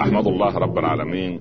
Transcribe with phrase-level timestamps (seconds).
[0.00, 1.40] أحمد الله رب العالمين.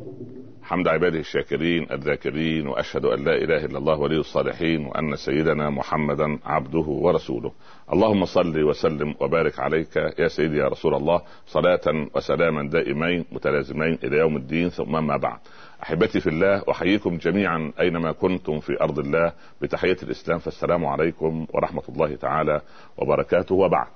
[0.63, 6.39] حمد عباده الشاكرين الذاكرين وأشهد أن لا إله إلا الله ولي الصالحين وأن سيدنا محمدا
[6.45, 7.51] عبده ورسوله.
[7.93, 14.17] اللهم صل وسلم وبارك عليك يا سيدي يا رسول الله صلاة وسلاما دائمين متلازمين إلى
[14.17, 15.39] يوم الدين ثم ما بعد.
[15.83, 19.33] أحبتي في الله أحييكم جميعا أينما كنتم في أرض الله.
[19.61, 22.61] بتحية الإسلام فالسلام عليكم ورحمة الله تعالى
[22.97, 23.55] وبركاته.
[23.55, 23.93] وبعد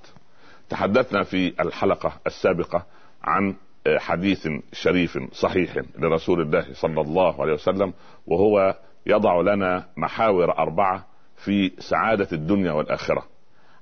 [0.68, 2.86] تحدثنا في الحلقة السابقة
[3.24, 3.54] عن
[3.88, 7.92] حديث شريف صحيح لرسول الله صلى الله عليه وسلم
[8.26, 13.26] وهو يضع لنا محاور أربعة في سعادة الدنيا والآخرة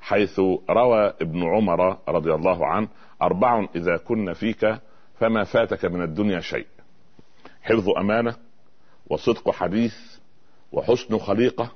[0.01, 0.41] حيث
[0.71, 2.89] روى ابن عمر رضي الله عنه
[3.23, 4.79] أربع إذا كن فيك
[5.21, 6.67] فما فاتك من الدنيا شيء
[7.63, 8.35] حفظ أمانة
[9.07, 9.95] وصدق حديث
[10.73, 11.73] وحسن خليقة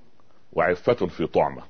[0.52, 1.62] وعفة في طعمة.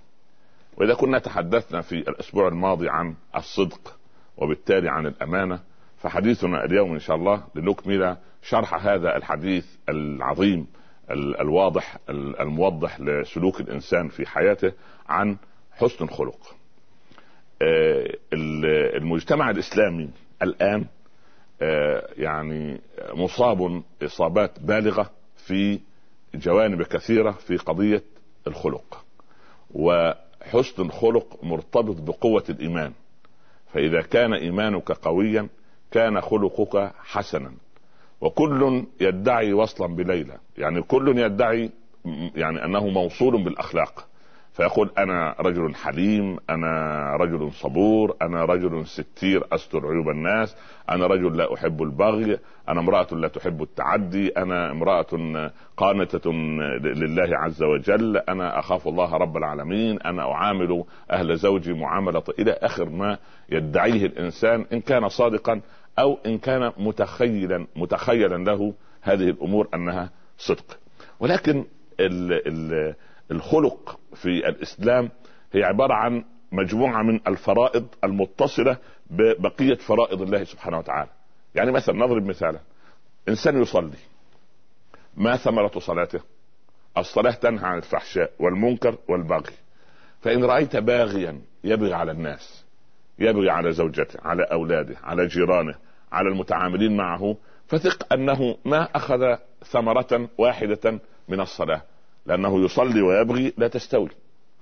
[0.76, 3.96] وإذا كنا تحدثنا في الأسبوع الماضي عن الصدق
[4.36, 5.60] وبالتالي عن الأمانة
[6.06, 10.66] فحديثنا اليوم إن شاء الله لنكمل شرح هذا الحديث العظيم
[11.10, 14.72] الواضح الموضح لسلوك الإنسان في حياته
[15.08, 15.36] عن
[15.72, 16.56] حسن الخلق.
[18.96, 20.10] المجتمع الإسلامي
[20.42, 20.84] الآن
[22.16, 22.80] يعني
[23.14, 25.80] مصاب إصابات بالغة في
[26.34, 28.02] جوانب كثيرة في قضية
[28.46, 29.04] الخلق.
[29.74, 32.92] وحسن الخلق مرتبط بقوة الإيمان.
[33.72, 35.48] فإذا كان إيمانك قويا
[35.90, 37.52] كان خلقك حسنا.
[38.20, 40.38] وكل يدعي وصلا بليلى.
[40.58, 41.70] يعني كل يدعي
[42.36, 44.06] يعني أنه موصول بالأخلاق.
[44.56, 50.56] فيقول أنا رجل حليم أنا رجل صبور أنا رجل ستير أستر عيوب الناس
[50.90, 56.32] أنا رجل لا أحب البغي أنا امرأة لا تحب التعدي أنا امرأة قانتة
[56.82, 62.88] لله عز وجل أنا أخاف الله رب العالمين أنا أعامل أهل زوجي معاملة إلى آخر
[62.88, 65.60] ما يدعيه الإنسان إن كان صادقا
[65.98, 70.78] أو إن كان متخيلا متخيلا له هذه الأمور أنها صدق.
[71.20, 71.64] ولكن
[72.00, 72.94] ال ال
[73.30, 75.10] الخلق في الإسلام
[75.52, 78.76] هي عبارة عن مجموعة من الفرائض المتصلة
[79.10, 81.10] ببقية فرائض الله سبحانه وتعالى.
[81.54, 82.60] يعني مثلا نضرب مثالا
[83.28, 83.98] إنسان يصلي
[85.16, 86.20] ما ثمرة صلاته؟
[86.98, 89.54] الصلاة تنهى عن الفحشاء والمنكر والبغي.
[90.20, 92.64] فإن رأيت باغيا يبغي على الناس
[93.18, 95.74] يبغي على زوجته، على أولاده، على جيرانه،
[96.12, 101.82] على المتعاملين معه فثق أنه ما أخذ ثمرة واحدة من الصلاة
[102.26, 104.08] لأنه يصلي ويبغي لا تستوي.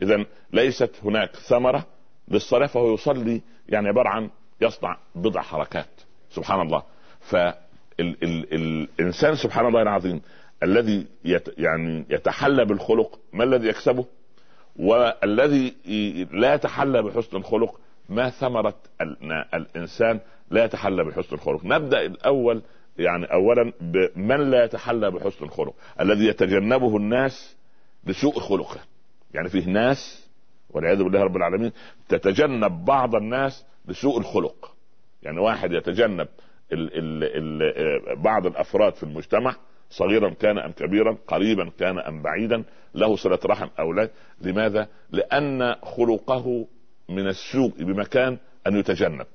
[0.03, 1.87] اذا ليست هناك ثمرة
[2.29, 4.31] للصلاة فهو يصلي يعني عبارة عن
[4.61, 6.01] يصنع بضع حركات.
[6.31, 6.83] سبحان الله.
[7.21, 10.21] فالانسان سبحان الله العظيم
[10.63, 14.05] الذي يت يعني يتحلى بالخلق ما الذي يكسبه؟
[14.77, 15.75] والذي
[16.33, 18.75] لا يتحلى بحسن الخلق ما ثمرة
[19.55, 20.21] الإنسان
[20.51, 21.65] لا يتحلى بحسن الخلق.
[21.65, 22.63] نبدأ الأول
[22.99, 27.57] يعني اولا بمن لا يتحلى بحسن الخلق الذي يتجنبه الناس
[28.07, 28.81] لسوء خلقه.
[29.35, 30.29] يعني فيه ناس
[30.71, 31.73] والعياذ بالله رب العالمين
[32.09, 34.75] تتجنب بعض الناس لسوء الخلق.
[35.23, 36.29] يعني واحد يتجنب
[36.73, 39.57] ال ال ال بعض الأفراد في المجتمع
[39.91, 44.09] صغيرا كان أم كبيرا قريبا كان أم بعيدا له صلة رحم أو لا.
[44.41, 46.67] لماذا؟ لأن خلقه
[47.09, 49.27] من السوء بمكان أن يتجنب.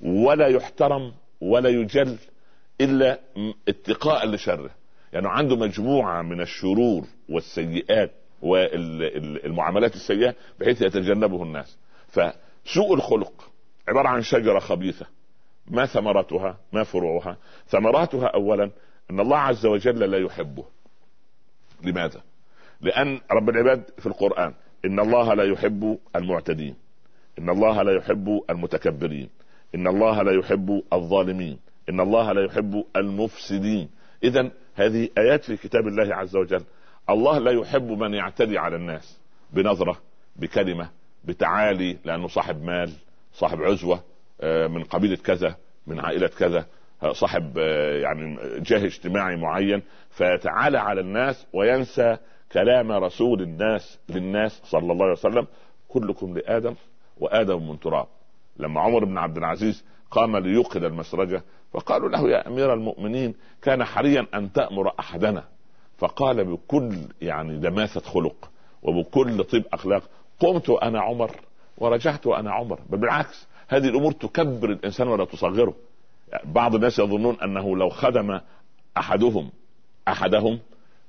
[0.00, 2.18] ولا يحترم ولا يجل
[2.80, 3.18] إلا
[3.68, 4.70] اتقاء لشره.
[5.12, 8.10] يعني عنده مجموعة من الشرور والسيئات
[8.42, 11.78] والمعاملات السيئة بحيث يتجنبه الناس.
[12.08, 13.50] فسوء الخلق
[13.88, 15.06] عبارة عن شجرة خبيثة.
[15.66, 17.36] ما ثمرتها ما فروعها؟
[17.68, 18.70] ثمراتها اولا
[19.10, 20.64] أن الله عز وجل لا يحبه.
[21.82, 22.20] لماذا؟
[22.80, 26.74] لأن رب العباد في القرآن إن الله لا يحب المعتدين
[27.38, 29.28] إن الله لا يحب المتكبرين
[29.74, 31.58] إن الله لا يحب الظالمين.
[31.88, 33.88] إن الله لا يحب المفسدين.
[34.24, 36.64] اذا هذه آيات في كتاب الله عز وجل.
[37.10, 39.18] الله لا يحب من يعتدي على الناس
[39.52, 39.98] بنظرة
[40.36, 40.90] بكلمة
[41.24, 42.92] بتعالي لأنه صاحب مال
[43.32, 44.02] صاحب عزوة
[44.42, 45.56] من قبيلة كذا
[45.86, 46.66] من عائلة كذا
[47.12, 47.56] صاحب
[48.02, 52.16] يعني جاه اجتماعي معين فيتعالى على الناس وينسى
[52.52, 55.46] كلام رسول الناس للناس صلى الله عليه وسلم.
[55.88, 56.74] كلكم لآدم
[57.18, 58.06] وآدم من تراب.
[58.56, 61.42] لما عمر بن عبد العزيز قام ليوقد المسرجة
[61.74, 65.44] فقالوا له يا أمير المؤمنين كان حريا أن تأمر أحدنا.
[65.98, 68.50] فقال بكل يعني دماثه خلق
[68.82, 70.02] وبكل طيب أخلاق.
[70.40, 71.30] قمت أنا عمر
[71.78, 72.80] ورجعت وأنا عمر.
[72.90, 75.74] بل بالعكس هذه الأمور تكبر الإنسان ولا تصغره.
[76.44, 78.40] بعض الناس يظنون أنه لو خدم
[78.96, 79.50] أحدهم
[80.08, 80.58] أحدهم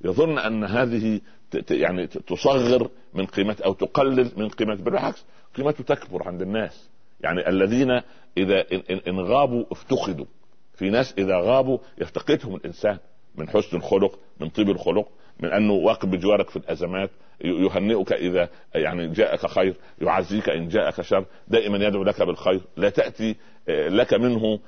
[0.06, 1.22] يظن أن هذه
[1.70, 5.26] يعني تصغر من قيمته أو تقلل من قيمته بالعكس
[5.58, 6.90] قيمته تكبر عند الناس.
[7.22, 8.02] يعني الذين
[8.38, 8.66] إذا
[9.08, 10.26] إن غابوا افتقدوا.
[10.76, 12.98] في ناس إذا غابوا يفتقدهم الإنسان
[13.36, 15.08] من حسن الخلق من طيب الخلق
[15.40, 17.10] من أنه واقف بجوارك في الأزمات
[17.42, 22.62] يهنئك إذا يعني جاءك خير يعزيك إن جاءك شر دائما يدعو لك بالخير.
[22.78, 23.36] لا تأتي
[23.70, 24.60] آه، لك منه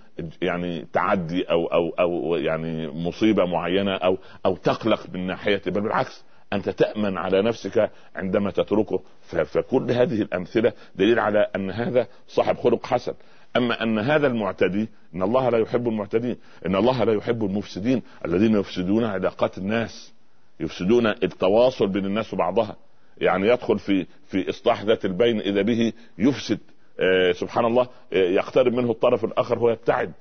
[0.41, 6.23] يعني تعدي أو أو أو يعني مصيبة معينة أو أو تقلق من ناحية بل بالعكس
[6.53, 9.01] أنت تأمن على نفسك عندما تتركه.
[9.45, 13.13] فكل هذه الأمثلة دليل على أن هذا صاحب خلق حسن.
[13.57, 18.55] أما أن هذا المعتدي إن الله لا يحب المعتدين إن الله لا يحب المفسدين الذين
[18.55, 20.13] يفسدون علاقات الناس
[20.59, 22.75] يفسدون التواصل بين الناس وبعضها.
[23.17, 26.59] يعني يدخل في في إصلاح ذات البين إذا به يفسد.
[26.99, 30.13] آه سبحان الله آه يقترب منه الطرف الآخر هو يبتعد.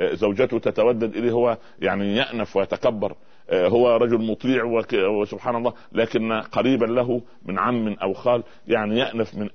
[0.00, 3.14] آه زوجته تتودد إليه هو يعني يأنف ويتكبر.
[3.52, 9.48] هو رجل مطيع وسبحان الله لكن قريبا له من عم أو خال يعني يأنف من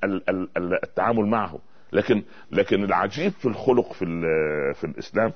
[0.84, 1.60] التعامل معه.
[1.96, 4.06] لكن لكن العجيب في الخلق في
[4.76, 5.34] في الإسلام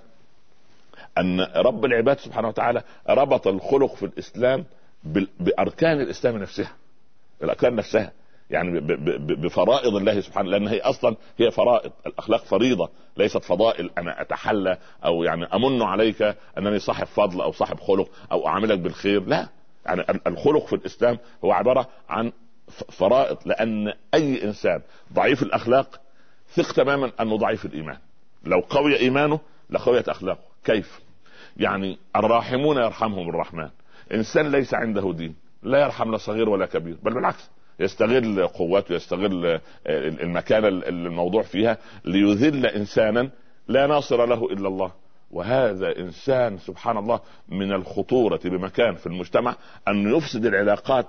[1.17, 4.65] أن رب العباد سبحانه وتعالى ربط الخلق في الإسلام
[5.39, 6.71] بأركان الإسلام نفسها
[7.43, 8.11] الأركان نفسها
[8.49, 8.79] يعني
[9.19, 15.23] بفرائض الله سبحانه لأن هي أصلا هي فرائض الأخلاق فريضة ليست فضائل أنا أتحلى أو
[15.23, 19.47] يعني أمن عليك أنني صاحب فضل أو صاحب خلق أو أعاملك بالخير لا
[19.85, 22.31] يعني الخلق في الإسلام هو عبارة عن
[22.91, 24.81] فرائض لأن أي إنسان
[25.13, 26.01] ضعيف الأخلاق
[26.53, 27.97] ثق تماما أنه ضعيف الإيمان.
[28.43, 30.43] لو قوي إيمانه لقويت أخلاقه.
[30.63, 30.99] كيف؟
[31.57, 33.69] يعني الراحمون يرحمهم الرحمن.
[34.13, 35.35] إنسان ليس عنده دين.
[35.63, 36.97] لا يرحم لا صغير ولا كبير.
[37.03, 37.49] بل بالعكس
[37.79, 43.29] يستغل قوته يستغل المكانه الموضوع فيها ليذل إنسانا
[43.67, 44.91] لا ناصر له إلا الله.
[45.31, 49.55] وهذا إنسان سبحان الله من الخطورة بمكان في المجتمع
[49.87, 51.05] أن يفسد العلاقات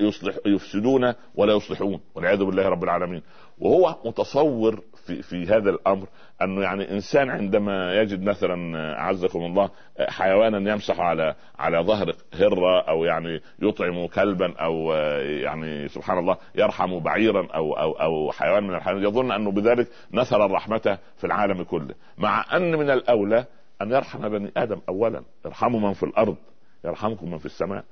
[0.00, 3.22] يصلح يفسدون ولا يصلحون والعياذ بالله رب العالمين.
[3.58, 6.06] وهو متصور في في هذا الأمر
[6.42, 9.70] أنه يعني إنسان عندما يجد مثلا أعزكم الله
[10.08, 14.92] حيوانا يمسح على على ظهر هرة أو يعني يطعم كلبا أو
[15.22, 20.46] يعني سبحان الله يرحم بعيرا أو أو أو حيوان من الحيوانات يظن أنه بذلك نثر
[20.46, 21.94] الرحمه في العالم كله.
[22.18, 23.46] مع أن من الأولى
[23.82, 25.22] أن يرحم بني آدم اولا.
[25.46, 26.36] ارحموا من في الأرض
[26.84, 27.84] يرحمكم من في السماء.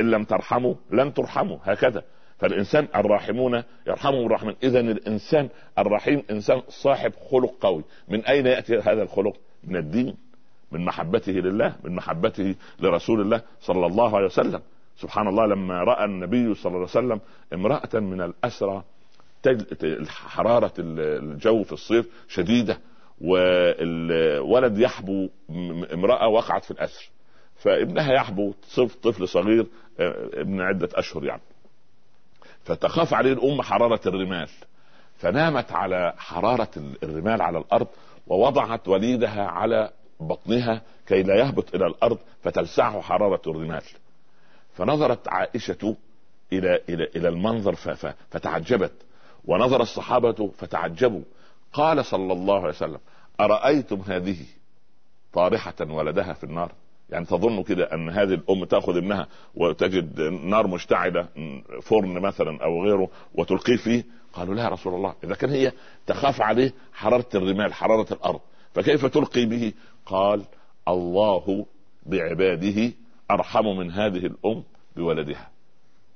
[0.00, 2.02] إن لم ترحموا لن ترحموا هكذا.
[2.38, 7.84] فالإنسان الراحمون يرحمهم الرحمن اذا الإنسان الرحيم إنسان صاحب خلق قوي.
[8.08, 10.16] من أين يأتي هذا الخلق؟ من الدين
[10.72, 14.60] من محبته لله من محبته لرسول الله صلى الله عليه وسلم.
[14.96, 17.20] سبحان الله لما رأى النبي صلى الله عليه وسلم
[17.52, 18.84] امرأة من الأسرى
[20.08, 22.78] حراره الجو في الصيف شديدة.
[23.20, 25.28] والولد يحبو
[25.92, 27.10] امرأة وقعت في الأسر.
[27.56, 28.52] فابنها يحبو
[29.02, 29.66] طفل صغير
[30.34, 31.42] ابن عدة أشهر يعني.
[32.64, 34.48] فتخاف عليه الأم حرارة الرمال.
[35.16, 36.70] فنامت على حرارة
[37.02, 37.86] الرمال على الأرض
[38.26, 39.90] ووضعت وليدها على
[40.20, 43.82] بطنها كي لا يهبط إلى الأرض فتلسعه حرارة الرمال.
[44.74, 45.96] فنظرت عائشة
[46.52, 47.74] إلى إلى إلى المنظر
[48.30, 48.92] فتعجبت.
[49.44, 51.22] ونظر الصحابة فتعجبوا.
[51.72, 53.00] قال صلى الله عليه وسلم
[53.40, 54.36] أرأيتم هذه
[55.32, 56.72] طارحة ولدها في النار؟
[57.10, 61.28] يعني تظن كده أن هذه الأم تأخذ ابنها وتجد نار مشتعلة
[61.82, 65.72] فرن مثلا أو غيره وتلقيه فيه؟ قالوا لا يا رسول الله إذا كان هي
[66.06, 68.40] تخاف عليه حراره الرمال حراره الأرض
[68.74, 69.72] فكيف تلقي به؟
[70.06, 70.44] قال
[70.88, 71.66] الله
[72.06, 72.92] بعباده
[73.30, 74.62] أرحم من هذه الأم
[74.96, 75.50] بولدها.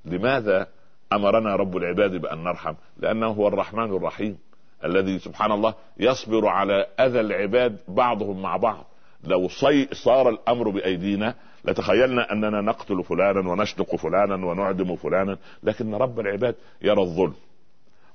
[0.05, 0.67] لماذا
[1.13, 4.37] أمرنا رب العباد بأن نرحم؟ لأنه هو الرحمن الرحيم.
[4.85, 8.85] الذي سبحان الله يصبر على أذى العباد بعضهم مع بعض.
[9.23, 11.35] لو صي صار الأمر بأيدينا
[11.65, 15.37] لتخيلنا أننا نقتل فلانا ونشنق فلانا ونعدم فلانا.
[15.63, 17.33] لكن رب العباد يرى الظلم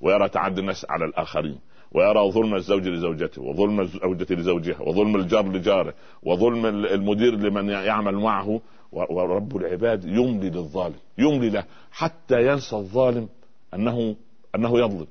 [0.00, 1.58] ويرى تعدي الناس على الآخرين
[1.92, 8.60] ويرى ظلم الزوج لزوجته وظلم الزوجة لزوجها وظلم الجار لجاره وظلم المدير لمن يعمل معه.
[8.92, 13.28] ورب العباد يملي للظالم يملي له حتى ينسى الظالم
[13.74, 14.16] انه
[14.54, 15.06] أنه يظلم.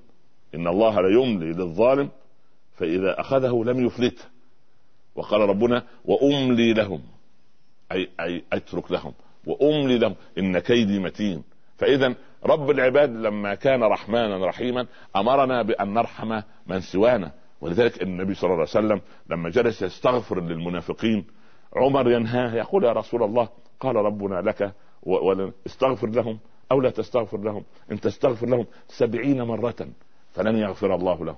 [0.56, 2.10] إن الله لا يملي للظالم
[2.75, 4.24] فإذا أخذه لم يفلته.
[5.16, 7.01] وقال ربنا وأملي لهم.
[7.92, 9.13] أي أي أترك لهم.
[9.46, 10.16] وأملي لهم.
[10.38, 11.44] إن كيدي متين.
[11.77, 17.32] فاذا رب العباد لما كان رحمانا رحيما أمرنا بأن نرحم من سوانا.
[17.62, 21.25] ولذلك النبي صلى الله عليه وسلم لما جلس يستغفر للمنافقين
[21.75, 23.50] عمر ينهاه يقول يا رسول الله
[23.80, 24.74] قال ربنا لك
[25.66, 26.39] استغفر لهم
[26.72, 27.63] أو لا تستغفر لهم.
[27.92, 29.88] إن تستغفر لهم سبعين مرة
[30.38, 31.36] فلن يغفر الله لهم.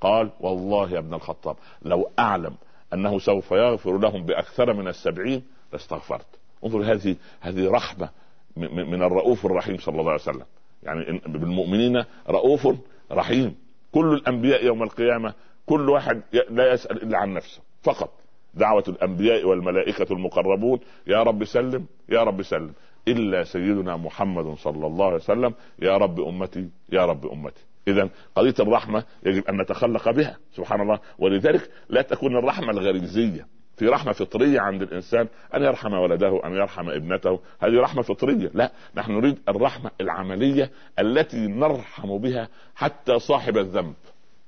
[0.00, 2.54] قال والله يا ابن الخطاب لو أعلم
[2.94, 5.42] أنه سوف يغفر لهم بأكثر من السبعين
[5.72, 6.26] لاستغفرت.
[6.64, 8.08] انظر هذه هذه رحمة
[8.56, 10.44] من الرؤوف الرحيم صلى الله عليه وسلم.
[10.82, 12.68] يعني بالمؤمنين رؤوف
[13.12, 13.54] رحيم.
[13.92, 15.34] كل الأنبياء يوم القيامة
[15.66, 18.10] كل واحد لا يسأل إلا عن نفسه فقط.
[18.54, 22.72] دعوة الأنبياء والملائكة المقربون يا رب سلم يا رب سلم.
[23.08, 27.62] إلا سيدنا محمد صلى الله عليه وسلم يا رب أمتي يا رب أمتي.
[27.88, 31.00] إذا قضية الرحمة يجب أن نتخلق بها سبحان الله.
[31.18, 33.46] ولذلك لا تكون الرحمة الغريزية.
[33.76, 37.40] في رحمة فطرية عند الإنسان أن يرحم ولده أن يرحم ابنته.
[37.60, 38.50] هذه رحمة فطرية.
[38.54, 43.94] لا نحن نريد الرحمة العملية التي نرحم بها حتى صاحب الذنب.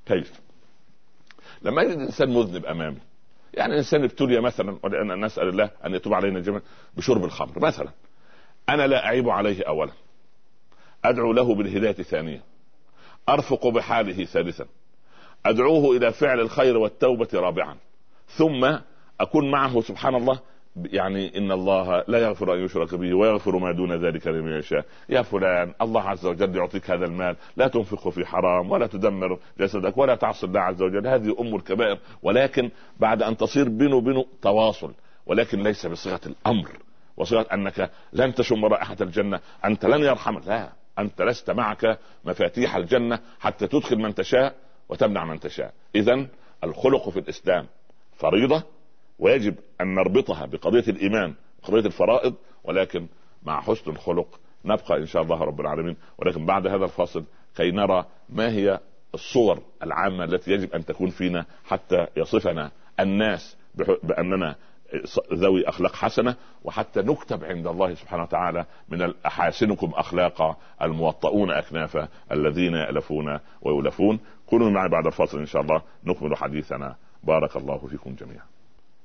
[0.07, 0.41] كيف؟
[1.62, 2.99] لما يجد إنسان مذنب أمامي
[3.55, 6.62] يعني إنسان ابتلي مثلا ولأن نسأل الله أن يتوب علينا جميعا
[6.97, 7.59] بشرب الخمر.
[7.59, 7.88] مثلا
[8.69, 9.93] أنا لا أعيب عليه أولا.
[11.05, 12.41] أدعو له بالهداية ثانيا
[13.28, 14.66] أرفق بحاله ثالثا.
[15.47, 17.76] أدعوه إلى فعل الخير والتوبة رابعا.
[18.28, 18.76] ثم
[19.21, 20.38] أكون معه سبحان الله
[20.85, 24.85] يعني إن الله لا يغفر أن يشرك به ويغفر ما دون ذلك لمن يشاء.
[25.09, 27.37] يا فلان الله عز وجل يعطيك هذا المال.
[27.57, 31.07] لا تنفقه في حرام ولا تدمر جسدك ولا تعصي الله عز وجل.
[31.07, 34.93] هذه ام الكبائر ولكن بعد أن تصير بينه وبينه تواصل.
[35.26, 36.71] ولكن ليس بصيغة الأمر.
[37.16, 40.47] وصيغة أنك لن تشم رائحة الجنة أنت لن يرحمك.
[40.47, 40.84] لا.
[40.99, 44.55] أنت لست معك مفاتيح الجنة حتى تدخل من تشاء
[44.89, 45.73] وتمنع من تشاء.
[45.95, 46.27] اذا
[46.65, 47.67] الخلق في الإسلام
[48.17, 48.63] فريضة
[49.19, 52.35] ويجب أن نربطها بقضية الإيمان قضيه الفرائض
[52.65, 53.07] ولكن
[53.43, 55.97] مع حسن الخلق نبقى إن شاء الله رب العالمين.
[56.19, 57.25] ولكن بعد هذا الفاصل
[57.57, 58.81] كي نرى ما هي
[59.15, 62.71] الصور العامة التي يجب أن تكون فينا حتى يصفنا
[63.01, 63.57] الناس
[64.03, 64.57] بأننا
[65.33, 72.75] ذوي أخلاق حسنة وحتى نكتب عند الله سبحانه وتعالى من احاسنكم اخلاقا الموطؤون اكنافا الذين
[72.75, 76.97] يألفون ويولفون كونوا معي بعد الفاصل إن شاء الله نكمل حديثنا.
[77.25, 78.45] بارك الله فيكم جميعا.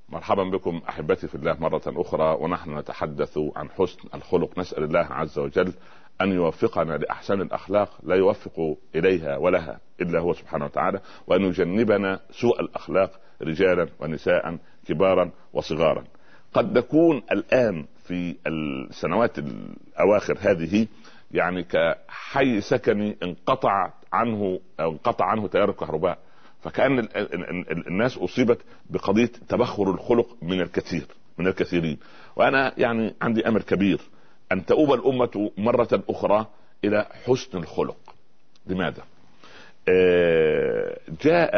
[0.09, 4.59] مرحبا بكم أحبتي في الله مرة أخرى ونحن نتحدث عن حسن الخلق.
[4.59, 5.73] نسأل الله عز وجل
[6.21, 12.61] أن يوفقنا لأحسن الأخلاق لا يوفق إليها ولها إلا هو سبحانه وتعالى وأن يجنبنا سوء
[12.61, 14.57] الأخلاق رجالا ونساء
[14.89, 16.03] كبارا وصغارا.
[16.53, 20.87] قد نكون الآن في السنوات الأواخر هذه
[21.31, 26.17] يعني كحي سكني انقطع عنه أو انقطع عنه تيار الكهرباء.
[26.63, 27.07] فكأن
[27.87, 31.97] الناس أصيبت بقضية تبخر الخلق من الكثير من الكثيرين.
[32.35, 34.01] وأنا يعني عندي أمر كبير
[34.51, 36.45] أن تؤوب الأمة مرة أخرى
[36.85, 37.97] إلى حسن الخلق.
[38.67, 39.03] لماذا؟
[39.89, 41.55] آه جاء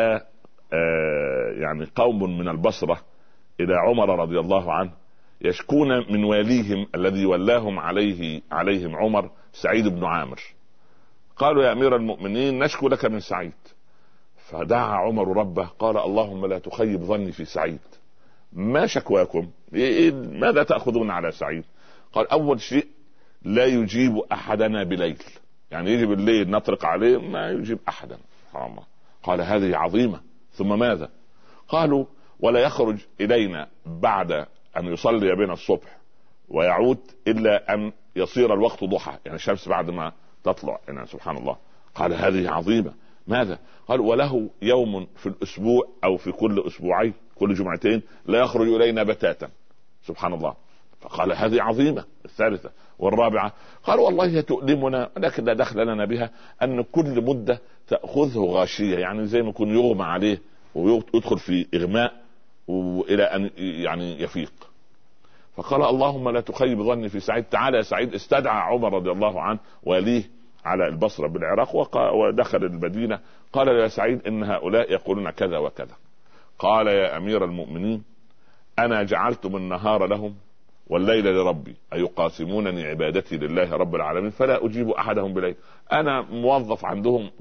[0.73, 3.01] آه يعني قوم من البصرة
[3.59, 4.91] إلى عمر رضي الله عنه
[5.41, 10.41] يشكون من واليهم الذي ولاهم عليه عليهم عمر سعيد بن عامر.
[11.37, 13.53] قالوا يا أمير المؤمنين نشكو لك من سعيد.
[14.35, 17.79] فدعا عمر ربه قال اللهم لا تخيب ظني في سعيد.
[18.53, 21.63] ما شكواكم؟ إيه ماذا تأخذون على سعيد؟
[22.13, 22.87] قال أول شيء
[23.43, 25.23] لا يجيب أحدنا بليل.
[25.71, 28.83] يعني يجي بالليل نطرق عليه ما يجيب سبحان الله.
[29.23, 30.19] قال هذه عظيمة.
[30.51, 31.09] ثم ماذا؟
[31.67, 32.05] قالوا
[32.41, 34.31] ولا يخرج إلينا بعد
[34.77, 35.97] أن يصلي بنا الصبح
[36.49, 40.11] ويعود إلا أن يصير الوقت ضحى يعني الشمس بعد ما
[40.43, 40.79] تطلع.
[40.87, 41.57] يعني سبحان الله.
[41.95, 42.93] قال هذه عظيمة.
[43.27, 49.03] ماذا؟ قال وله يوم في الأسبوع أو في كل أسبوعين كل جمعتين لا يخرج إلينا
[49.03, 49.49] بتاتا.
[50.03, 50.55] سبحان الله.
[51.01, 52.05] فقال هذه عظيمة.
[52.25, 56.29] الثالثة والرابعة قال والله هي تؤلمنا لكن لا دخل لنا بها
[56.63, 60.41] أن كل مدة تأخذه غاشية يعني زي ما يكون يغمى عليه
[60.75, 62.20] ويدخل في إغماء
[62.67, 64.53] وإلى أن يعني يفيق.
[65.55, 67.43] فقال اللهم لا تخيب ظني في سعيد.
[67.43, 70.23] تعالى يا سعيد استدعى عمر رضي الله عنه وليه
[70.65, 71.75] على البصرة بالعراق
[72.15, 73.19] ودخل المدينة.
[73.53, 75.95] قال يا سعيد إن هؤلاء يقولون كذا وكذا.
[76.59, 78.03] قال يا أمير المؤمنين
[78.79, 80.35] أنا جعلتم النهار لهم
[80.87, 85.55] والليل لربي أيقاسمونني عبادتي لله رب العالمين فلا أجيب أحدهم بليل.
[85.91, 87.31] أنا موظف عندهم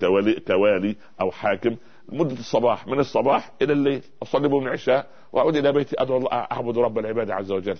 [0.00, 1.76] كوالي, كوالي أو حاكم.
[2.08, 6.78] مدة الصباح من الصباح إلى الليل أصلي بهم العشاء وأعود إلى بيتي أدعو الله أعبد
[6.78, 7.78] رب العباد عز وجل.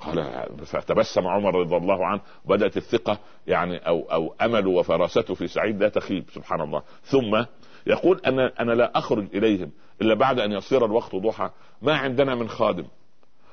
[0.00, 5.82] قال فتبسم عمر رضي الله عنه بدأت الثقة يعني أو أو امله وفراسته في سعيد
[5.82, 6.82] لا تخيب سبحان الله.
[7.02, 7.44] ثم
[7.86, 9.70] يقول أنا أنا لا أخرج إليهم
[10.02, 11.50] إلا بعد أن يصير الوقت ضحى.
[11.82, 12.84] ما عندنا من خادم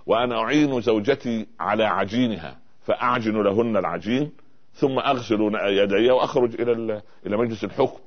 [0.05, 4.32] وأنا أعين زوجتي على عجينها فأعجن لهن العجين
[4.74, 8.00] ثم أغسل يدي وأخرج إلى إلى مجلس الحكم.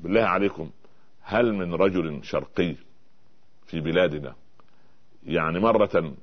[0.00, 0.70] بالله عليكم.
[1.30, 2.74] هل من رجل شرقي
[3.66, 4.34] في بلادنا؟
[5.26, 6.14] يعني مرة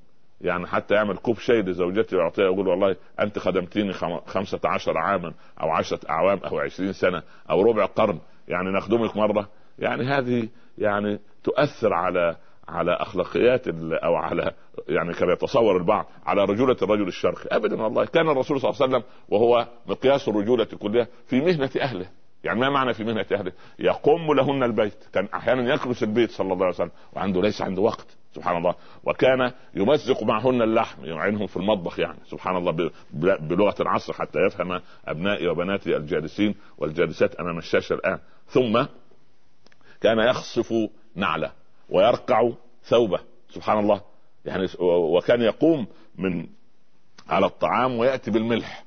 [0.41, 3.93] يعني حتى يعمل كوب شاي لزوجته ويعطيها يقول والله أنت خدمتيني
[4.25, 9.50] خمسة عشر عاما أو عشرة أعوام أو عشرين سنة أو ربع قرن يعني نخدمك مرة؟
[9.79, 12.35] يعني هذه يعني تؤثر على
[12.67, 13.67] على أخلاقيات
[14.03, 14.53] أو على
[14.88, 17.55] يعني كما يتصور البعض على رجولة الرجل الشرقي.
[17.55, 18.05] ابدا والله.
[18.05, 22.09] كان الرسول صلى الله عليه وسلم وهو مقياس الرجولة كلها في مهنة أهله.
[22.46, 25.04] يعني ما معنى في مهنه اهله؟ يقوم لهن البيت.
[25.14, 28.75] كان أحيانا يكنس البيت صلى الله عليه وسلم وعنده ليس عنده وقت سبحان الله.
[29.04, 32.92] وكان يمزق معهن اللحم يعينهم في المطبخ يعني سبحان الله
[33.40, 38.20] بلغة العصر حتى يفهم أبنائي وبناتي الجالسين والجالسات أمام الشاشة الآن.
[38.48, 38.86] ثم
[40.02, 40.74] كان يخصف
[41.16, 41.52] نعلة
[41.90, 42.52] ويرقع
[42.84, 44.02] ثوبه سبحان الله.
[44.46, 46.48] يعني وكان يقوم من
[47.30, 48.84] على الطعام ويأتي بالملح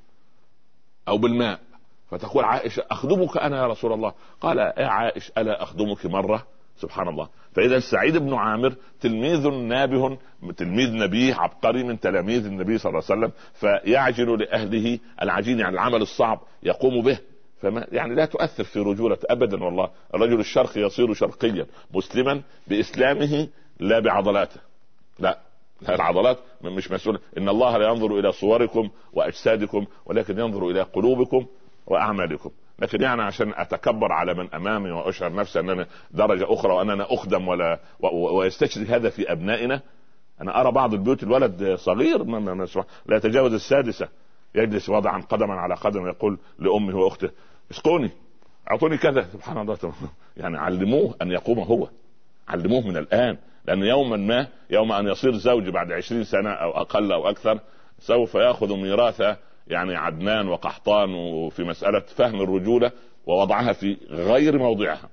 [1.09, 1.68] أو بالماء.
[2.11, 4.13] فتقول عائشة أخدمك أنا يا رسول الله.
[4.41, 6.47] قال يا عائش ألا أخدمك مرة؟
[6.77, 7.29] سبحان الله.
[7.53, 10.19] فإذا سعيد بن عامر تلميذ نابه
[10.57, 16.03] تلميذ نبيه عبقري من تلاميذ النبي صلى الله عليه وسلم فيعجل لأهله العجين يعني العمل
[16.03, 17.19] الصعب يقوم به.
[17.61, 19.91] فما يعني لا تؤثر في رجولة ابدا والله.
[20.15, 23.49] الرجل الشرقي يصير شرقيا مسلما بإسلامه
[23.81, 24.61] لا بعضلاته.
[25.19, 25.39] لا
[25.89, 27.21] العضلات مش مسؤول.
[27.39, 31.47] إن الله لا ينظر إلى صوركم وأجسادكم ولكن ينظر إلى قلوبكم.
[31.89, 37.49] واعمالكم لكن يعني عشان أتكبر على من أمامي وأشعر نفسي اننا درجة أخرى واننا أخدم
[37.49, 37.79] ولا
[38.13, 39.81] ويستشري هذا في أبنائنا
[40.41, 42.25] أنا أرى بعض البيوت الولد صغير
[43.07, 44.09] لا يتجاوز السادسة.
[44.55, 47.31] يجلس وضعا قدما على قدم يقول لامه وأخته
[47.71, 48.11] اسقوني
[48.71, 49.29] أعطوني كذا.
[49.33, 49.79] سبحان الله.
[50.37, 51.89] يعني علموه أن يقوم هو.
[52.49, 53.39] علموه من الآن.
[53.67, 57.61] لأن يوما ما يوم أن يصير زوج بعد عشرين سنة أو أقل أو أكثر
[57.99, 59.37] سوف يأخذ ميراث
[59.69, 61.09] يعني عدنان وقحطان
[61.49, 62.93] في مسألة فهم الرجولة
[63.27, 65.09] ووضعها في غير موضعها.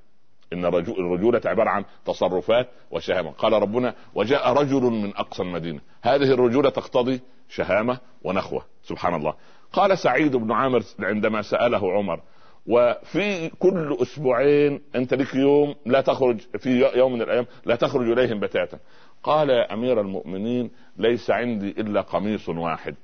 [0.54, 3.32] إن الرجولة عبارة عن تصرفات وشهامة.
[3.32, 5.80] قال ربنا وجاء رجل من أقصى المدينة.
[6.02, 8.66] هذه الرجولة تقتضي شهامة ونخوة.
[8.84, 9.34] سبحان الله.
[9.74, 12.22] قال سعيد بن عامر عندما سأله عمر
[12.68, 18.40] وفي كل أسبوعين أنت لك يوم لا تخرج في يوم من الأيام لا تخرج إليهم
[18.40, 18.80] بتاتا.
[19.24, 22.96] قال يا أمير المؤمنين ليس عندي إلا قميص واحد.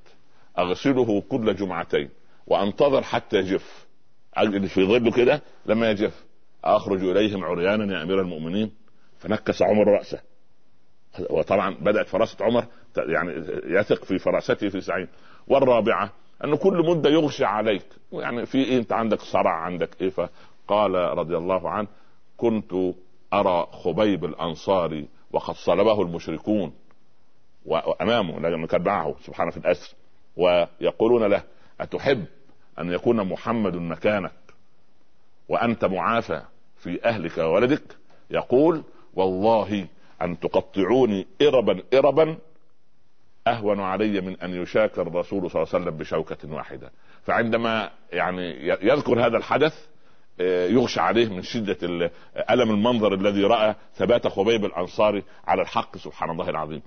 [0.59, 2.09] أغسله كل جمعتين
[2.47, 3.87] وأنتظر حتى يجف.
[4.33, 6.25] اجد في ظله كده لما يجف.
[6.63, 8.71] أخرج إليهم عريانا يا أمير المؤمنين.
[9.19, 10.21] فنكس عمر رأسه.
[11.29, 12.65] وطبعا بدأت فراسة عمر
[12.97, 13.31] يعني
[13.65, 15.07] يثق في فراسته في سعيد.
[15.47, 16.11] والرابعة
[16.43, 17.85] انه كل مدة يغشى عليك.
[18.11, 21.87] يعني في إيه؟ أنت عندك صرع عندك إيه فقال رضي الله عنه
[22.37, 22.73] كنت
[23.33, 26.73] أرى خبيب الانصاري وقد صلبه المشركون.
[27.65, 29.95] وأمامه لأنه كان معه سبحانه في الأسر.
[30.37, 31.43] ويقولون له
[31.81, 32.25] أتحب
[32.79, 34.31] أن يكون محمد مكانك
[35.49, 36.41] وأنت معافى
[36.77, 37.83] في أهلك وولدك؟
[38.29, 39.87] يقول والله
[40.21, 42.37] أن تقطعوني إربا إربا
[43.47, 46.91] أهون علي من أن يشاك الرسول صلى الله عليه وسلم بشوكة واحدة.
[47.23, 49.85] فعندما يعني يذكر هذا الحدث
[50.39, 51.77] آه، يغشى عليه من شدة
[52.49, 56.81] ألم المنظر الذي رأى ثبات خبيب الأنصاري على الحق سبحان الله العظيم.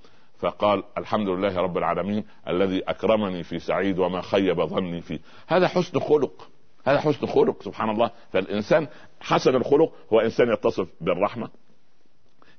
[0.44, 5.18] فقال الحمد لله رب العالمين الذي أكرمني في سعيد وما خيب ظني فيه.
[5.46, 6.48] هذا حسن خلق.
[6.84, 8.10] هذا حسن خلق سبحان الله.
[8.32, 8.88] فالإنسان
[9.20, 11.48] حسن الخلق هو إنسان يتصف بالرحمة.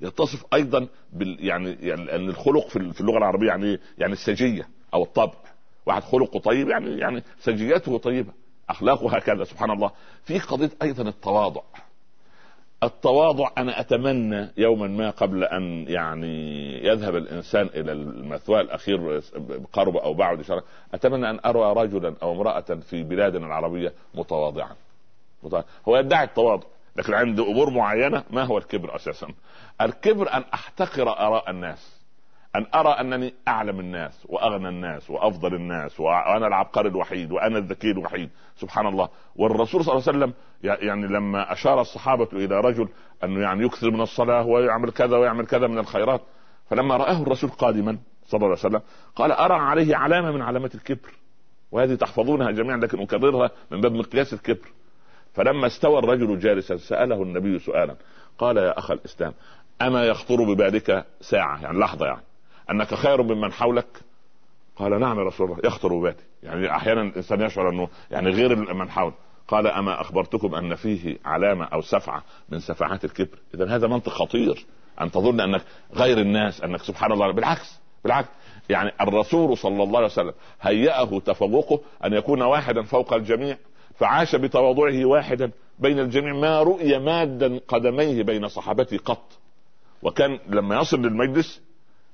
[0.02, 5.34] يتصف أيضا بال يعني يعني الخلق في اللغة العربية يعني يعني السجية أو الطبع.
[5.86, 8.34] واحد خلقه طيب يعني يعني سجيته طيبة
[8.70, 9.92] أخلاقه هكذا سبحان الله.
[10.24, 11.62] في قضية أيضا التواضع.
[12.84, 19.22] التواضع أنا أتمنى يوما ما قبل أن يعني يذهب الإنسان إلى المثوى الأخير
[19.74, 20.62] قرب أو بعد
[20.94, 24.76] أتمنى أن أرى رجلا أو امرأة في بلادنا العربية متواضعا.
[25.88, 29.28] هو يدعي التواضع لكن عند أمور معينة ما هو الكبر أساسا؟
[29.82, 31.95] الكبر أن أحتقر آراء الناس.
[32.56, 38.30] أن أرى أنني أعلم الناس وأغنى الناس وأفضل الناس وأنا العبقري الوحيد وأنا الذكي الوحيد.
[38.56, 39.10] سبحان الله.
[39.36, 42.88] والرسول صلى الله عليه وسلم يعني لما أشار الصحابة إلى رجل
[43.24, 46.22] انه يعني يكثر من الصلاة ويعمل كذا ويعمل كذا من الخيرات
[46.70, 48.82] فلما رآه الرسول قادما صلى الله عليه وسلم
[49.16, 51.10] قال أرى عليه علامة من علامات الكبر
[51.72, 54.68] وهذه تحفظونها جميعا لكن أكررها من باب مقياس الكبر.
[55.34, 57.96] فلما استوى الرجل جالسا سأله النبي سؤالا
[58.38, 59.34] قال يا أخ الإسلام
[59.82, 62.22] أما يخطر ببالك ساعة؟ يعني لحظة يعني.
[62.72, 64.02] أنك خير ممن حولك؟
[64.76, 68.90] قال نعم يا رسول الله يخطر ببالي يعني أحيانا الإنسان يشعر أنه يعني غير من
[68.90, 69.14] حوله
[69.48, 74.66] قال أما أخبرتكم أن فيه علامة أو سفعة من سفعات الكبر؟ اذا هذا منطق خطير.
[75.02, 75.62] أن تظن أنك
[75.94, 77.32] غير الناس أنك سبحان الله.
[77.32, 78.28] بالعكس بالعكس.
[78.70, 83.58] يعني الرسول صلى الله عليه وسلم هيأه تفوقه أن يكون واحدا فوق الجميع
[83.96, 86.34] فعاش بتواضعه واحدا بين الجميع.
[86.34, 89.32] ما رؤي مادا قدميه بين صحابته قط.
[90.04, 91.62] وكان لما يصل للمجلس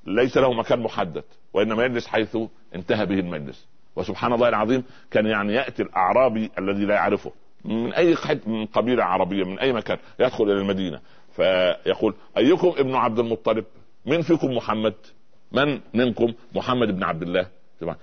[0.06, 2.38] ليس له مكان محدد وإنما يجلس حيث
[2.76, 3.68] انتهى به المجلس.
[3.96, 7.32] وسبحان الله العظيم كان يعني يأتي الأعرابي الذي لا يعرفه
[7.66, 11.00] من أي حد من قبيلة عربية من أي مكان يدخل إلى المدينة.
[11.36, 13.66] فيقول أيكم ابن عبد المطلب؟
[14.06, 14.94] من فيكم محمد؟
[15.52, 17.48] من منكم؟ محمد بن عبد الله.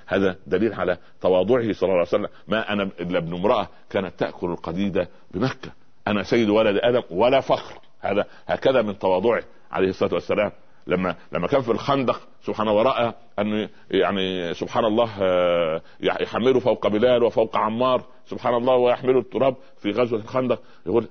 [0.07, 2.29] هذا دليل على تواضعه صلى الله عليه وسلم.
[2.49, 5.73] ما أنا إلا ابن امرأة كانت تأكل القديده بمكة.
[6.09, 7.81] أنا سيد ولد آدم ولا فخر.
[8.01, 10.53] هذا هكذا من تواضعه عليه الصلاة والسلام.
[10.89, 17.23] لما لما كان في الخندق سبحان وراى أن يعني سبحان الله آه، يحمله فوق بلال
[17.23, 20.63] وفوق عمار سبحان الله ويحمله التراب في غزوة الخندق.
[20.87, 21.09] يقول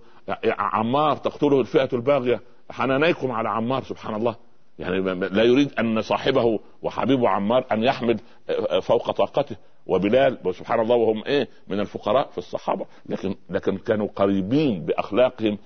[0.59, 2.41] عمار تقتله الفئة الباغية.
[2.71, 4.35] حنانيكم على عمار سبحان الله.
[4.79, 9.55] يعني لا يريد أن صاحبه وحبيبه عمار أن يحمل آه، فوق طاقته.
[9.87, 12.85] وبلال سبحان الله وهم إيه؟ من الفقراء في الصحابة.
[13.05, 15.57] لكن لكن كانوا قريبين بأخلاقهم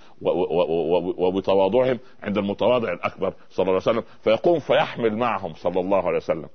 [1.17, 4.03] وبتواضعهم عند المتواضع الأكبر صلى الله عليه وسلم.
[4.21, 6.47] فيقوم فيحمل معهم صلى الله عليه وسلم.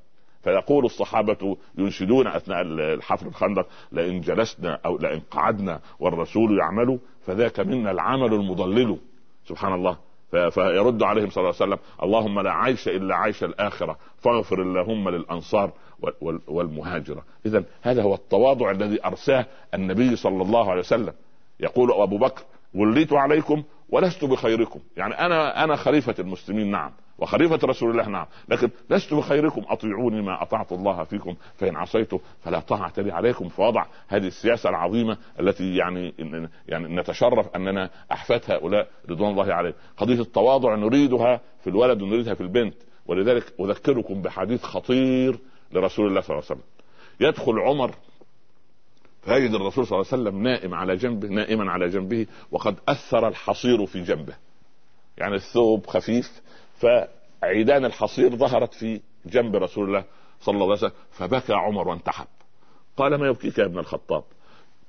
[0.43, 7.91] فيقول الصحابة ينشدون أثناء الحفر الخندق لئن جلسنا أو لئن قعدنا والرسول يعمل فذاك منا
[7.91, 8.99] العمل المضلل.
[9.45, 9.97] سبحان الله.
[10.51, 15.73] فيرد عليهم صلى الله عليه وسلم اللهم لا عيش إلا عيش الآخرة فاغفر اللهم للأنصار
[16.49, 17.25] والمهاجرة.
[17.47, 21.13] اذا هذا هو التواضع الذي أرساه النبي صلى الله عليه وسلم.
[21.61, 22.43] يقول أبو بكر
[22.75, 24.81] وليت عليكم ولست بخيركم.
[24.97, 29.63] يعني أنا أنا خليفة المسلمين نعم وخليفة رسول الله نعم لكن لست بخيركم.
[29.69, 33.49] أطيعوني ما أطعت الله فيكم فإن عصيته فلا طاعة لي عليكم.
[33.49, 36.15] فوضع هذه السياسة العظيمة التي يعني
[36.69, 39.75] يعني نتشرف أننا أحفاد هؤلاء رضوان الله عليهم.
[39.97, 42.75] قضية التواضع نريدها في الولد ونريدها في البنت.
[43.07, 45.39] ولذلك أذكركم بحديث خطير
[45.73, 46.71] لرسول الله صلى الله عليه وسلم.
[47.21, 47.95] يدخل عمر
[49.25, 53.87] فيجد الرسول صلى الله عليه وسلم نائم على جنبه نائما على جنبه وقد أثر الحصير
[53.87, 54.35] في جنبه.
[55.19, 56.43] يعني الثوب خفيف
[56.79, 60.05] فعيدان الحصير ظهرت في جنب رسول الله
[60.41, 62.27] صلى الله عليه وسلم فبكى عمر وانتحب.
[62.97, 64.25] قال ما يبكيك يا ابن الخطاب؟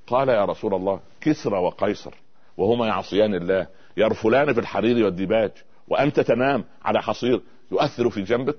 [0.08, 2.14] قال يا رسول الله كسرى وقيصر
[2.58, 5.52] وهما يعصيان الله يرفلان في الحرير والديباج
[5.88, 8.58] وأنت تنام على حصير يؤثر في جنبك؟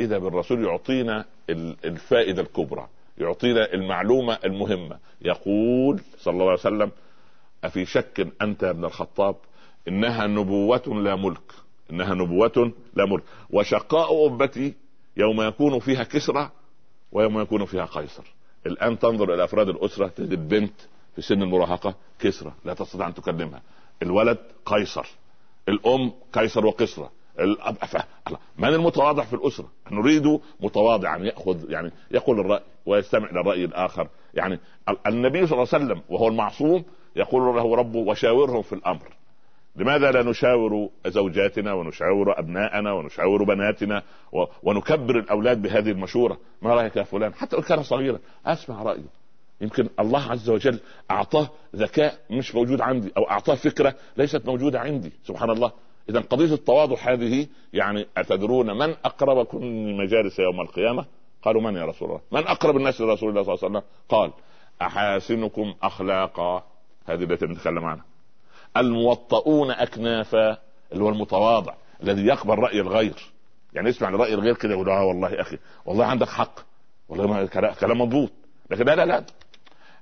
[0.00, 1.24] إذا بالرسول يعطينا
[1.84, 4.98] الفائدة الكبرى يعطينا المعلومة المهمة.
[5.22, 6.90] يقول صلى الله عليه وسلم
[7.64, 9.36] أفي شك أنت يا ابن الخطاب؟
[9.88, 11.52] إنها نبوة لا ملك.
[11.90, 13.22] إنها نبوة لا ملك.
[13.50, 14.74] وشقاء أمتي
[15.16, 16.50] يوم يكون فيها كسرى
[17.12, 18.24] ويوم يكون فيها قيصر.
[18.66, 20.74] الآن تنظر إلى أفراد الأسرة تجد بنت
[21.16, 23.62] في سن المراهقة كسرى لا تستطيع أن تكلمها.
[24.02, 25.06] الولد قيصر
[25.68, 27.10] الأم قيصر وقسرى
[28.58, 34.08] من المتواضع في الأسرة؟ نريد متواضعا ياخذ يعني يقول الرأي ويستمع للراي الآخر.
[34.34, 34.58] يعني
[35.06, 36.84] النبي صلى الله عليه وسلم وهو المعصوم
[37.16, 39.16] يقول له ربه وشاورهم في الأمر.
[39.76, 44.02] لماذا لا نشاور زوجاتنا ونشاور أبناءنا ونشاور بناتنا
[44.62, 48.18] ونكبر الأولاد بهذه المشورة؟ ما رأيك يا فلان؟ حتى لو كان صغيرا.
[48.46, 49.22] أسمع رايه
[49.60, 55.12] يمكن الله عز وجل أعطاه ذكاء مش موجود عندي أو أعطاه فكرة ليست موجودة عندي.
[55.24, 55.72] سبحان الله.
[56.08, 61.04] إذا قضية التواضع هذه يعني أتدرون من اقربكم من مجالس يوم القيامة؟
[61.42, 64.32] قالوا من يا رسول الله؟ من أقرب الناس لرسول الله صلى الله عليه وسلم؟ قال
[64.82, 66.64] أحاسنكم أخلاقا.
[67.06, 68.04] هذه التي نتكلم عنها.
[68.76, 70.58] الموطؤون أكنافا
[70.92, 73.32] اللي هو المتواضع الذي يقبل رأي الغير.
[73.72, 76.60] يعني يسمع لراي الغير كده يقول آه والله يا أخي والله عندك حق.
[77.08, 77.46] والله
[77.80, 78.30] كلام مضبوط.
[78.70, 79.24] لكن لا لا لا.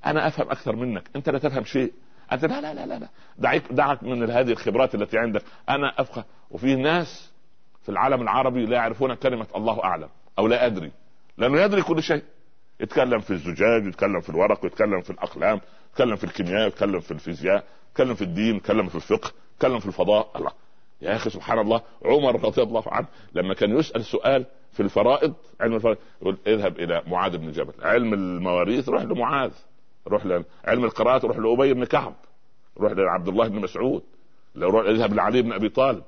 [0.07, 1.11] أنا أفهم أكثر منك.
[1.17, 1.93] أنت لا تفهم شيء.
[2.33, 3.09] انت لا لا لا لا.
[3.38, 5.43] دعك دعك من هذه الخبرات التي عندك.
[5.69, 7.33] أنا افقه وفي ناس
[7.83, 10.93] في العالم العربي لا يعرفون كلمة الله أعلم أو لا أدري.
[11.38, 12.23] لأنه يدري كل شيء.
[12.81, 15.61] يتكلم في الزجاج يتكلم في الورق يتكلم في الأقلام
[15.93, 20.31] يتكلم في الكيمياء يتكلم في الفيزياء يتكلم في الدين يتكلم في الفقه يتكلم في الفضاء.
[20.37, 20.51] الله.
[21.03, 25.75] يا أخي سبحان الله عمر رضي الله عنه لما كان يسأل سؤال في الفرائض علم
[25.75, 27.73] الفرائض يقول اذهب إلى معاذ بن جبل.
[27.83, 29.53] علم المواريث روح لمعاذ.
[30.09, 32.15] روح علم القراءات روح لأبي بن كعب
[32.79, 34.03] روح لعبد الله بن مسعود
[34.57, 36.03] روح اذهب لعلي بن أبي طالب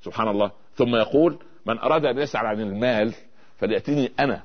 [0.00, 3.14] سبحان الله ثم يقول من أراد أن يسأل عن المال
[3.58, 4.42] فليأتيني أنا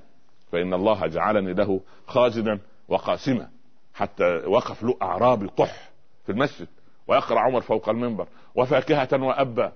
[0.51, 3.49] فإن الله جعلني له خازنا وقاسما
[3.93, 5.89] حتى وقف له اعرابي قح
[6.25, 6.67] في المسجد
[7.07, 9.71] ويقرأ عمر فوق المنبر وفاكهة وأبا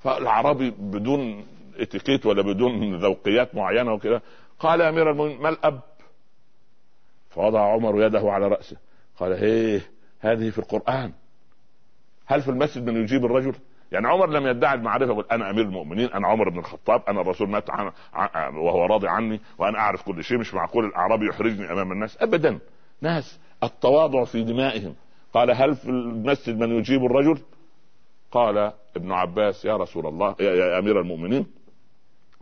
[0.00, 1.44] فالعربي بدون
[1.76, 4.20] إتيكيت ولا بدون ذوقيات معينة وكذا
[4.58, 5.80] قال يا أمير المؤمنين ما الأب؟
[7.34, 8.76] فوضع عمر يده على رأسه.
[9.18, 9.80] قال هيه
[10.20, 11.12] هذه في القرآن.
[12.26, 13.54] هل في المسجد من يجيب الرجل؟
[13.92, 17.48] يعني عمر لم يدعي المعرفة يقول أنا أمير المؤمنين أنا عمر بن الخطاب أنا الرسول
[17.48, 17.92] مات عن
[18.54, 22.22] وهو راضي عني وأنا أعرف كل شيء مش معقول الأعرابي يحرجني أمام الناس.
[22.22, 22.58] ابدا.
[23.00, 24.94] ناس التواضع في دمائهم.
[25.34, 27.38] قال هل في المسجد من يجيب الرجل؟
[28.30, 31.46] قال ابن عباس يا رسول الله يا, يا أمير المؤمنين.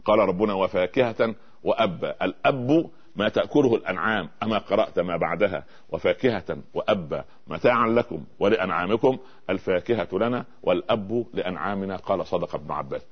[0.04, 7.88] قال ربنا وفاكهة وأبا الأب ما تأكله الأنعام أما قرأت ما بعدها وفاكهة وأبا متاعا
[7.88, 9.18] لكم ولأنعامكم
[9.50, 13.02] الفاكهة لنا والأب لأنعامنا قال صدق ابن عباس.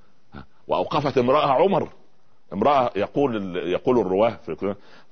[0.68, 1.88] وأوقفت امرأة عمر.
[2.52, 4.38] امرأة يقول يقول الرواة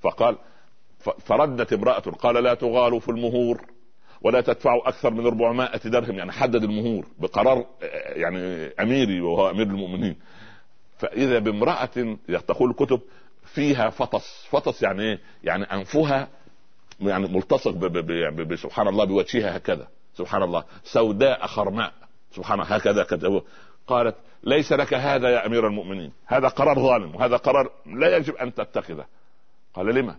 [0.00, 0.36] فقال
[1.18, 3.60] فردت امرأة قال لا تغالوا في المهور
[4.22, 7.66] ولا تدفعوا أكثر من 400 درهم يعني حدد المهور بقرار
[8.08, 10.16] يعني أميري وهو أمير المؤمنين.
[10.98, 12.16] فإذا بامرأة
[12.48, 13.00] تقول الكتب
[13.56, 14.46] فيها فطس.
[14.50, 16.28] فطس يعني إيه؟ يعني أنفها
[17.00, 17.70] يعني ملتصق
[18.56, 19.88] سبحان الله بوجهها هكذا.
[20.14, 20.64] سبحان الله.
[20.84, 21.92] سوداء خرماء.
[22.32, 22.76] سبحان الله.
[22.76, 23.40] هكذا كذا
[23.86, 26.12] قالت ليس لك هذا يا أمير المؤمنين.
[26.26, 27.14] هذا قرار ظالم.
[27.14, 29.04] وهذا قرار لا يجب أن تتخذه.
[29.74, 30.16] قال لما؟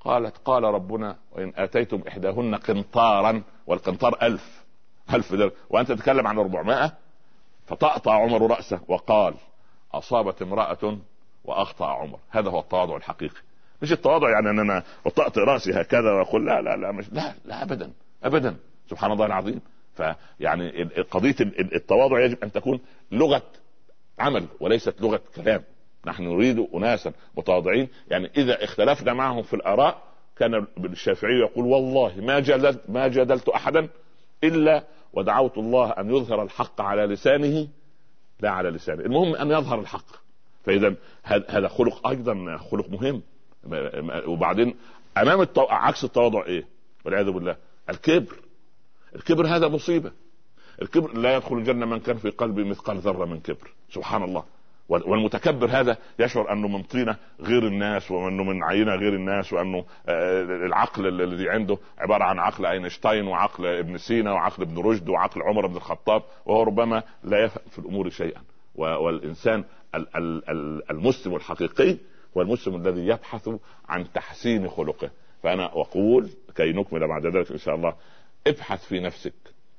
[0.00, 4.64] قالت قال ربنا وإن آتيتم إحداهن قنطارا والقنطار ألف.
[5.14, 6.92] ألف در وأنت تتكلم عن 400
[7.66, 9.34] فطأطأ عمر رأسه وقال
[9.94, 10.98] أصابت امرأة
[11.44, 12.18] وأخطأ عمر.
[12.30, 13.40] هذا هو التواضع الحقيقي.
[13.82, 17.62] مش التواضع يعني ان أنا وطأت رأسي هكذا وأقول لا لا لا مش لا لا
[17.62, 17.92] ابدا
[18.24, 18.56] ابدا.
[18.90, 19.60] سبحان الله العظيم.
[19.94, 22.80] فيعني قضية التواضع يجب أن تكون
[23.12, 23.42] لغة
[24.18, 25.62] عمل وليست لغة كلام.
[26.06, 27.88] نحن نريد اناسا متواضعين.
[28.10, 30.02] يعني إذا اختلفنا معهم في الآراء
[30.36, 33.88] كان الشافعي يقول والله ما جادلت ما جادلت احدا
[34.44, 37.68] إلا ودعوت الله أن يظهر الحق على لسانه
[38.40, 39.00] لا على لسانه.
[39.00, 40.06] المهم أن يظهر الحق.
[40.64, 43.22] فإذا هذا خلق أيضا خلق مهم.
[44.26, 44.74] وبعدين
[45.18, 45.62] أمام التو...
[45.70, 46.64] عكس التواضع إيه؟
[47.04, 47.56] والعياذ بالله.
[47.90, 48.36] الكبر.
[49.16, 50.12] الكبر هذا مصيبة.
[50.82, 53.70] الكبر لا يدخل الجنة من كان في قلبه مثقال ذرة من كبر.
[53.90, 54.44] سبحان الله.
[54.90, 60.42] والمتكبر هذا يشعر أنه من طينة غير الناس وأنه من عينة غير الناس وأنه آه،
[60.42, 65.66] العقل الذي عنده عبارة عن عقل أينشتاين وعقل ابن سينا وعقل ابن رشد وعقل عمر
[65.66, 68.40] بن الخطاب وهو ربما لا يفهم في الأمور شيئا.
[68.74, 69.64] والإنسان
[70.90, 71.96] المسلم الحقيقي
[72.36, 73.50] هو المسلم الذي يبحث
[73.88, 75.10] عن تحسين خلقه.
[75.42, 77.94] فأنا أقول كي نكمل بعد ذلك إن شاء الله
[78.46, 79.34] ابحث في نفسك.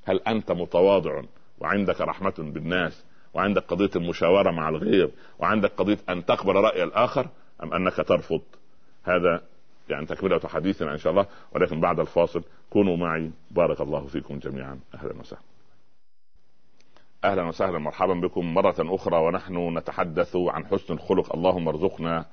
[0.05, 1.21] هل أنت متواضع
[1.59, 7.27] وعندك رحمة بالناس وعندك قضية المشاورة مع الغير وعندك قضية أن تقبل رأي الآخر
[7.63, 8.41] أم أنك ترفض؟
[9.03, 9.41] هذا
[9.89, 13.31] يعني تكملة حديثنا إن شاء الله ولكن بعد الفاصل كونوا معي.
[13.51, 14.79] بارك الله فيكم جميعا.
[14.95, 15.50] أهلا وسهلا.
[17.23, 21.35] أهلا وسهلا مرحبا بكم مرة أخرى ونحن نتحدث عن حسن الخلق.
[21.35, 22.25] اللهم ارزقنا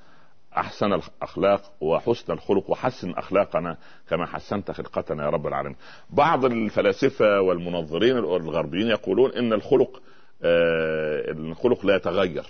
[0.57, 3.77] أحسن الأخلاق وحسن الخلق وحسن أخلاقنا
[4.09, 5.75] كما حسنت خلقتنا يا رب العالمين.
[6.09, 10.01] بعض الفلاسفة والمنظرين الغربيين يقولون إن الخلق
[10.43, 12.45] آه الخلق لا يتغير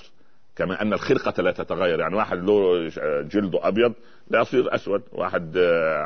[0.55, 1.99] كما أن الخلقة لا تتغير.
[1.99, 2.87] يعني واحد له
[3.21, 3.93] جلده أبيض
[4.29, 6.03] لا يصير أسود واحد آه،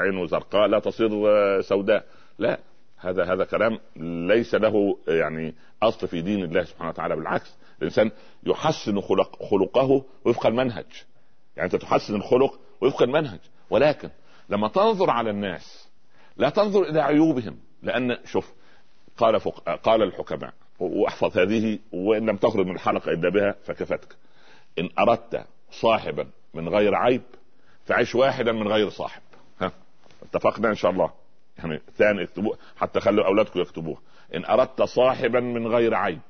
[0.00, 2.04] عينه زرقاء لا تصير آه، سوداء.
[2.38, 2.58] لا
[3.04, 3.78] هذا هذا كلام
[4.26, 8.10] ليس له يعني أصل في دين الله سبحانه وتعالى بالعكس الإنسان
[8.46, 10.86] يحسن خلق خلقه وفق المنهج.
[11.56, 13.38] يعني أنت تحسن الخلق وفق المنهج.
[13.70, 14.10] ولكن
[14.48, 15.88] لما تنظر على الناس
[16.36, 18.52] لا تنظر إلى عيوبهم لأن شوف
[19.16, 19.70] قال فق...
[19.70, 24.16] قال الحكماء واحفظ هذه وإن لم تخرج من الحلقة إلا بها فكفتك.
[24.78, 27.22] إن أردت صاحبا من غير عيب
[27.84, 29.22] فعيش واحدا من غير صاحب.
[29.60, 29.72] ها
[30.22, 31.23] اتفقنا إن شاء الله؟
[31.58, 33.98] يعني ثاني اكتبوه حتى خلوا أولادكم يكتبوه.
[34.34, 36.20] إن أردت صاحبا من غير عيب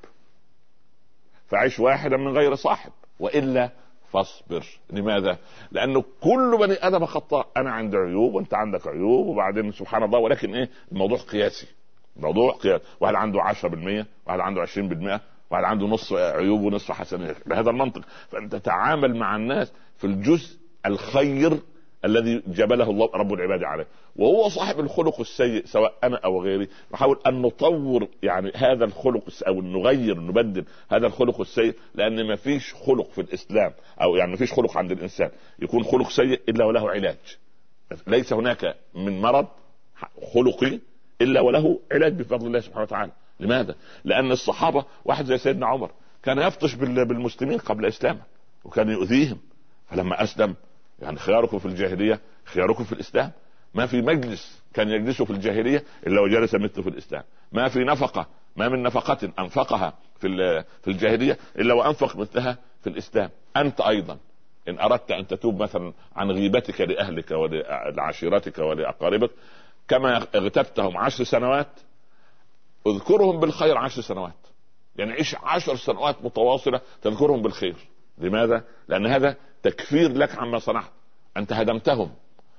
[1.47, 3.69] فعيش واحدا من غير صاحب وإلا
[4.11, 4.65] فاصبر.
[4.89, 5.37] لماذا؟
[5.71, 7.47] لأنه كل بني آدم خطاء.
[7.57, 11.67] أنا عندي عيوب وأنت عندك عيوب وبعدين سبحان الله ولكن إيه؟ الموضوع قياسي.
[12.17, 15.19] موضوع قياس واحد عنده 10% واحد عنده 20%
[15.51, 18.01] واحد عنده نص عيوب ونصف حسنات بهذا المنطق.
[18.29, 21.59] فأنت تتعامل مع الناس في الجزء الخير
[22.05, 23.87] الذي جبله الله رب العباد عليه.
[24.15, 26.67] وهو صاحب الخلق السيء سواء أنا أو غيري.
[26.93, 32.73] نحاول أن نطور يعني هذا الخلق أو نغير نبدل هذا الخلق السيء لأن ما فيش
[32.73, 35.29] خلق في الإسلام أو يعني ما فيش خلق عند الإنسان.
[35.59, 37.17] يكون خلق سيء إلا وله علاج.
[38.07, 39.47] ليس هناك من مرض
[40.33, 40.79] خلقي
[41.21, 43.11] إلا وله علاج بفضل الله سبحانه وتعالى.
[43.39, 45.91] لماذا؟ لأن الصحابة واحد زي سيدنا عمر
[46.23, 48.21] كان يفتش بالمسلمين قبل إسلامه
[48.65, 49.37] وكان يؤذيهم.
[49.89, 50.55] فلما أسلم
[50.99, 53.31] يعني خياركم في الجاهلية خياركم في الإسلام.
[53.73, 57.23] ما في مجلس كان يجلسه في الجاهلية إلا وجلس مثله في الإسلام.
[57.51, 60.27] ما في نفقة ما من نفقة أنفقها في
[60.81, 63.29] في الجاهلية إلا وأنفق مثلها في الإسلام.
[63.57, 64.17] أنت أيضا.
[64.67, 69.29] إن أردت أن تتوب مثلا عن غيبتك لأهلك ولعشيرتك ولأقاربك
[69.87, 71.67] كما اغتبتهم عشر سنوات
[72.87, 74.33] اذكرهم بالخير عشر سنوات.
[74.95, 77.75] يعني عيش عشر سنوات متواصلة تذكرهم بالخير.
[78.17, 80.91] لماذا؟ لأن هذا تكفير لك عما صنعت.
[81.37, 82.11] أنت هدمتهم.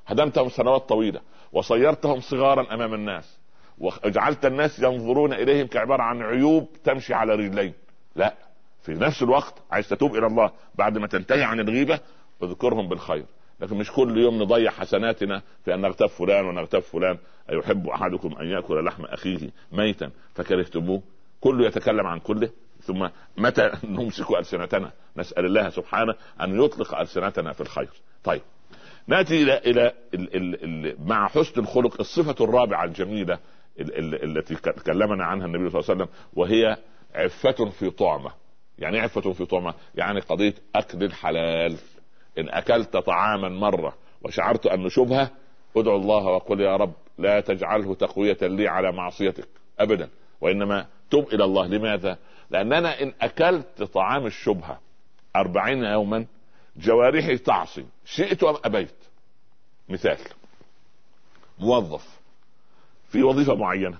[0.06, 1.20] هدمتهم سنوات طويلة.
[1.52, 3.38] وصيرتهم صغارا أمام الناس.
[3.78, 7.72] وجعلت الناس ينظرون إليهم كعبارة عن عيوب تمشي على رجلين.
[8.16, 8.34] لا.
[8.82, 12.00] في نفس الوقت عايز تتوب إلى الله بعد ما تنتهي عن الغيبة
[12.42, 13.24] اذكرهم بالخير.
[13.60, 17.18] لكن مش كل يوم نضيع حسناتنا في أن نغتاب فلان ونغتاب فلان.
[17.50, 21.02] أيحب أحدكم أن يأكل لحم أخيه ميتا فكرهتموه؟
[21.40, 22.50] كله يتكلم عن كله؟
[22.86, 27.90] ثم متى نمسك ألسنتنا؟ نسأل الله سبحانه أن يطلق ألسنتنا في الخير.
[28.24, 28.42] طيب.
[29.06, 33.38] نأتي إلى إلى ال ال ال مع حسن الخلق الصفة الرابعة الجميلة
[33.80, 36.76] ال ال التي تكلمنا عنها النبي صلى الله عليه وسلم وهي
[37.14, 38.30] عفة في طعمة.
[38.78, 41.76] يعني عفة في طعمة؟ يعني قضية أكل الحلال.
[42.38, 45.30] إن أكلت طعاما مرة وشعرت أنه شبهة
[45.76, 49.48] ادعو الله وقل يا رب لا تجعله تقوية لي على معصيتك.
[49.78, 50.08] أبدا.
[50.40, 51.66] وإنما تب إلى الله.
[51.66, 52.18] لماذا؟
[52.50, 54.80] لأن أنا إن أكلت طعام الشبهة
[55.36, 56.26] أربعين يوما
[56.76, 57.86] جوارحي تعصي.
[58.04, 58.94] شئت أم أبيت؟
[59.88, 60.18] مثال.
[61.58, 62.20] موظف.
[63.08, 63.98] في وظيفة معينة.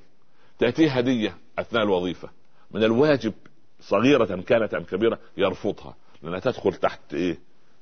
[0.58, 2.28] تأتيه هدية أثناء الوظيفة.
[2.70, 3.32] من الواجب
[3.80, 5.94] صغيرة كانت أم كبيرة يرفضها.
[6.22, 7.38] لأنها تدخل تحت إيه؟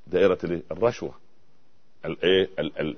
[0.06, 0.38] دائرة
[0.70, 1.23] الرشوة.
[2.04, 2.48] الايه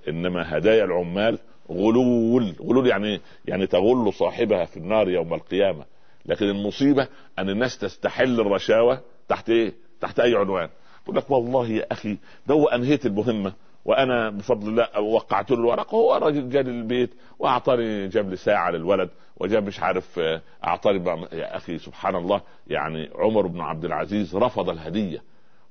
[0.08, 1.38] إنما هدايا العمال
[1.70, 5.84] غلول غلول يعني يعني تغل صاحبها في النار يوم القيامة.
[6.26, 10.68] لكن المصيبة أن الناس تستحل الرشاوى تحت إيه؟ تحت أي عنوان.
[11.02, 12.16] يقول لك والله يا أخي
[12.46, 13.52] ده أنهيت المهمة
[13.84, 19.10] وأنا بفضل الله وقعت له الورق هو راجل جالي البيت وأعطاني جاب لي ساعة للولد
[19.36, 24.70] وجاب مش عارف آه، أعطاني يا أخي سبحان الله يعني عمر بن عبد العزيز رفض
[24.70, 25.22] الهدية.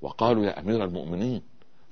[0.02, 1.42] وقالوا يا أمير المؤمنين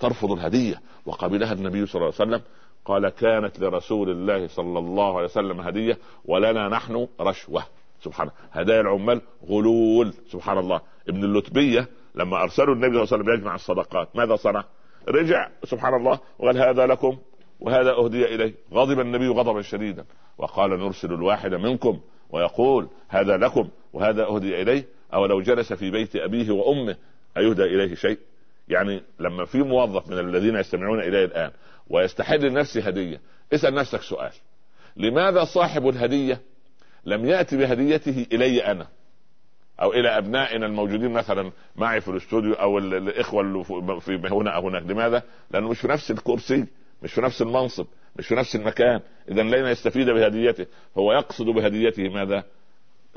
[0.03, 0.81] ترفض الهدية.
[1.05, 2.41] وقبلها النبي صلى الله عليه وسلم
[2.85, 7.63] قال كانت لرسول الله صلى الله عليه وسلم هدية ولنا نحن رشوة.
[8.03, 10.13] سبحان هدايا العمال غلول.
[10.27, 10.81] سبحان الله.
[11.09, 14.63] ابن اللتبية لما أرسلوا النبي صلى الله عليه وسلم يجمع الصدقات ماذا صنع؟
[15.07, 15.49] رجع.
[15.63, 16.19] سبحان الله.
[16.39, 17.17] وقال هذا لكم
[17.59, 18.53] وهذا أهدي إليه.
[18.73, 20.05] غضب النبي غضبا شديدا.
[20.37, 24.85] وقال نرسل الواحد منكم ويقول هذا لكم وهذا أهدي إليه.
[25.13, 26.95] أو لو جلس في بيت أبيه وأمه
[27.37, 28.17] أيهدى إليه شيء؟
[28.67, 31.51] يعني لما في موظف من الذين يستمعون الي الآن
[31.89, 33.21] ويستحل لنفسه هدية
[33.53, 34.31] اسأل نفسك سؤال.
[34.97, 36.41] لماذا صاحب الهدية
[37.05, 38.87] لم يأتي بهديته إلي أنا؟
[39.81, 43.63] أو إلى أبنائنا الموجودين مثلا معي في الاستوديو أو الإخوة اللي
[43.99, 44.83] في هنا أو هناك.
[44.83, 46.65] لماذا؟ لأنه مش في نفس الكرسي
[47.03, 49.01] مش في نفس المنصب مش في نفس المكان.
[49.31, 50.65] اذا لن يستفيد بهديته.
[50.97, 52.43] هو يقصد بهديته ماذا؟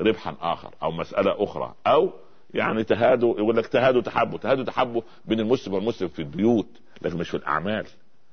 [0.00, 1.74] ربحا آخر أو مسألة أخرى.
[1.86, 2.12] أو
[2.56, 6.68] يعني تهادوا يقول لك تهادوا تحبوا تهادوا تحبوا بين المسلم والمسلم في البيوت
[7.02, 7.86] لكن مش في الأعمال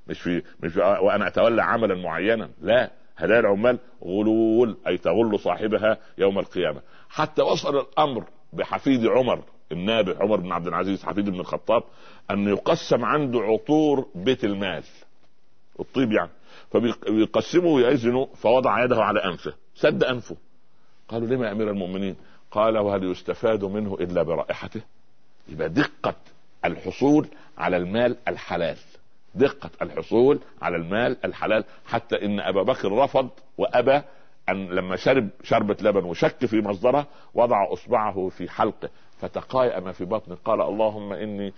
[0.08, 5.98] مش في مش في وأنا أتولى عملا معينا لا هدايا العمال غلول أي تغل صاحبها
[6.18, 6.82] يوم القيامة.
[7.10, 11.84] حتى وصل الأمر بحفيد عمر النابع عمر بن عبد العزيز حفيد بن الخطاب
[12.32, 14.84] أن يقسم عنده عطور بيت المال
[15.80, 16.30] الطيب يعني
[16.72, 20.36] فبيقسمه ويأذنه فوضع يده على أنفه سد أنفه.
[21.08, 22.16] قالوا لما يا أمير المؤمنين؟
[22.54, 24.82] قال وهل يستفاد منه إلا برائحته؟
[25.50, 26.16] يبقى دقة
[26.66, 28.78] الحصول على المال الحلال.
[29.36, 31.64] دقة الحصول على المال الحلال.
[31.86, 34.02] حتى إن أبا بكر رفض وأبى
[34.50, 38.90] أن لما شرب شربة لبن وشك في مصدره وضع إصبعه في حلقه.
[39.20, 41.54] فتقايأ ما في بطنه قال اللهم إني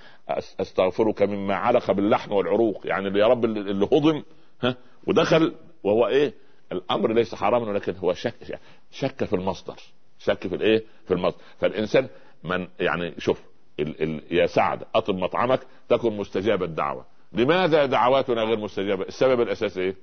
[0.59, 2.87] أستغفرك مما علق باللحم والعروق.
[2.87, 4.23] يعني يا رب اللي هضم
[4.63, 4.75] ها
[5.07, 6.33] ودخل وهو إيه؟
[6.71, 8.59] الأمر ليس حراما ولكن هو شك
[8.91, 9.75] شك في المصدر.
[10.19, 11.41] شك في الايه؟ في المصدر.
[11.59, 12.07] فالإنسان
[12.43, 13.41] من يعني شوف
[13.79, 17.05] ال ال يا سعد أطب مطعمك تكن مستجاب الدعوة.
[17.33, 19.95] لماذا دعواتنا غير مستجابة؟ السبب الأساسي إيه؟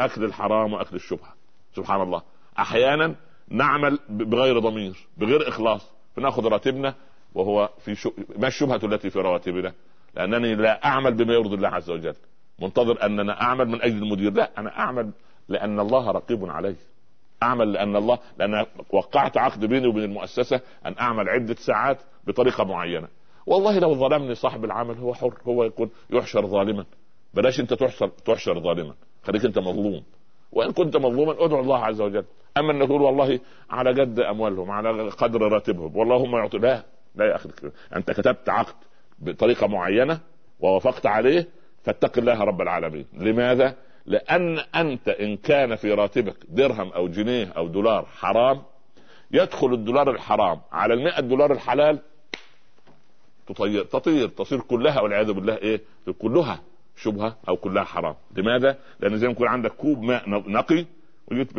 [0.00, 1.34] أكل الحرام وأكل الشبهة.
[1.76, 2.22] سبحان الله.
[2.58, 3.14] أحيانا
[3.48, 5.90] نعمل بغير ضمير بغير إخلاص.
[6.16, 6.94] فناخذ راتبنا
[7.34, 8.12] وهو في شو...
[8.36, 9.72] ما الشبهة التي في رواتبنا؟
[10.14, 12.14] لأنني لا أعمل بما يرضي الله عز وجل.
[12.58, 15.10] منتظر أننا أعمل من أجل المدير؟ لا أنا أعمل
[15.48, 16.76] لأن الله رقيب علي.
[17.42, 23.08] أعمل لأن الله لأن وقعت عقد بيني وبين المؤسسة أن أعمل عدة ساعات بطريقة معينة.
[23.46, 26.84] والله لو ظلمني صاحب العمل هو حر هو يكون يحشر ظالما.
[27.34, 28.94] بلاش أنت تحشر تحشر ظالما.
[29.22, 30.02] خليك أنت مظلوم.
[30.52, 32.24] وإن كنت مظلوما ادعو الله عز وجل.
[32.56, 35.96] أما ان تقول والله على قد أموالهم على قدر راتبهم.
[35.96, 36.82] والله هم يعطي لا
[37.14, 37.48] لا يا أخي.
[37.96, 38.74] أنت كتبت عقد
[39.18, 40.20] بطريقة معينة
[40.60, 41.48] ووافقت عليه
[41.82, 43.06] فاتق الله رب العالمين.
[43.12, 43.74] لماذا؟
[44.10, 48.62] لأن أنت إن كان في راتبك درهم أو جنيه أو دولار حرام
[49.30, 51.98] يدخل الدولار الحرام على المئة دولار الحلال
[53.46, 55.80] تطير تطير تصير كلها والعياذ بالله إيه؟
[56.18, 56.60] كلها
[56.96, 58.14] شبهة أو كلها حرام.
[58.36, 60.86] لماذا؟ لأن زي ما يكون عندك كوب ماء نقي
[61.30, 61.58] وجيت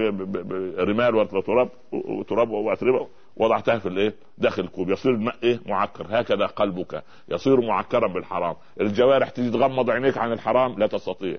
[0.79, 3.07] رمال وتراب وتراب واتربه
[3.37, 4.89] وضعتها في الإيه؟ داخل الكوب.
[4.89, 6.05] يصير الماء إيه؟ معكر.
[6.09, 7.03] هكذا قلبك.
[7.29, 8.55] يصير معكرا بالحرام.
[8.81, 11.37] الجوارح تيجي تغمض عينيك عن الحرام لا تستطيع.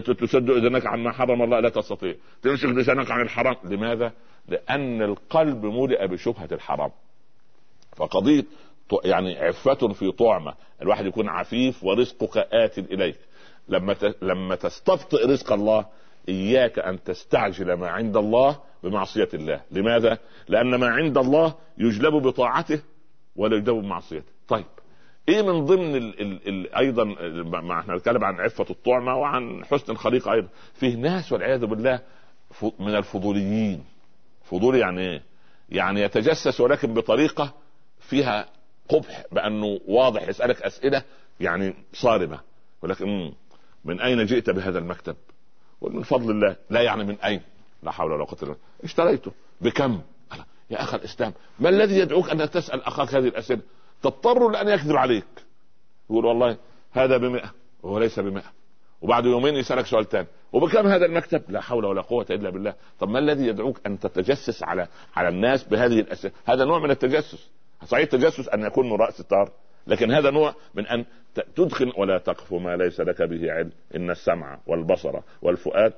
[0.00, 2.14] تسد إذنك عن ما حرم الله لا تستطيع.
[2.42, 3.56] تمسك لسانك عن الحرام.
[3.64, 4.12] لماذا؟
[4.48, 6.90] لأن القلب ملئ بشبهة الحرام.
[7.96, 8.44] فقضية
[9.04, 10.54] يعني عفة في طعمة.
[10.82, 13.16] الواحد يكون عفيف ورزقك آت إليك.
[13.68, 15.86] لما لما تستبطئ رزق الله
[16.28, 19.60] إياك أن تستعجل ما عند الله بمعصية الله.
[19.70, 20.18] لماذا؟
[20.48, 22.80] لأن ما عند الله يجلب بطاعته
[23.36, 24.32] ولا يجلب بمعصيته.
[24.48, 24.64] طيب.
[25.28, 27.04] إيه من ضمن ال ال ال أيضا
[27.60, 32.00] ما إحنا نتكلم عن عفة الطعمه وعن حسن الخليقة أيضا فيه ناس والعياذ بالله
[32.78, 33.84] من الفضوليين
[34.44, 35.22] فضولي يعني إيه؟
[35.68, 37.52] يعني يتجسس ولكن بطريقة
[38.00, 38.46] فيها
[38.88, 41.02] قبح بأنه واضح يسألك أسئلة
[41.40, 42.40] يعني صارمة
[42.82, 43.32] ولكن
[43.84, 45.16] من أين جئت بهذا المكتب؟
[45.82, 47.40] من فضل الله لا يعني من أين
[47.82, 50.00] لا حول ولا قوة إلا بالله اشتريته بكم؟
[50.70, 53.62] يا اخ الإسلام ما الذي يدعوك أن تسأل أخاك هذه الأسئلة؟
[54.04, 55.24] تضطر لأن يكذب عليك.
[56.10, 56.56] يقول والله
[56.92, 57.50] هذا بمئة
[57.82, 58.52] وهو ليس بمئة.
[59.00, 62.74] وبعد يومين يسألك سؤال ثاني وبكم هذا المكتب؟ لا حول ولا قوة إلا بالله.
[63.00, 67.50] طب ما الذي يدعوك أن تتجسس على على الناس بهذه الأسئلة؟ هذا نوع من التجسس.
[67.84, 69.50] صحيح التجسس أن يكون من رأس الطار
[69.86, 71.04] لكن هذا نوع من أن
[71.56, 73.72] تدخل ولا تقف ما ليس لك به علم.
[73.96, 75.92] إن السمع والبصر والفؤاد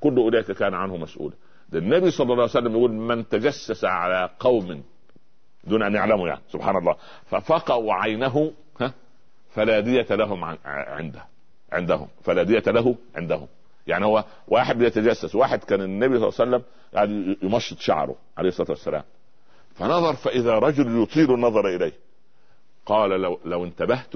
[0.00, 1.34] كل أولئك كان عنه مسؤولا
[1.74, 4.82] النبي صلى الله عليه وسلم يقول من تجسس على قوم
[5.66, 6.40] دون أن يعلموا يعني.
[6.52, 6.96] سبحان الله.
[7.30, 8.92] ففقوا عينه ها
[9.54, 11.24] فلا دية لهم عنده
[11.72, 12.08] عندهم.
[12.24, 13.46] فلا دية له عندهم.
[13.86, 16.62] يعني هو واحد بيتجسس واحد كان النبي صلى الله عليه وسلم
[16.94, 19.02] قاعد يمشط شعره عليه الصلاة والسلام.
[19.74, 21.92] فنظر فإذا رجل يطيل النظر إليه
[22.86, 24.14] قال لو لو انتبهت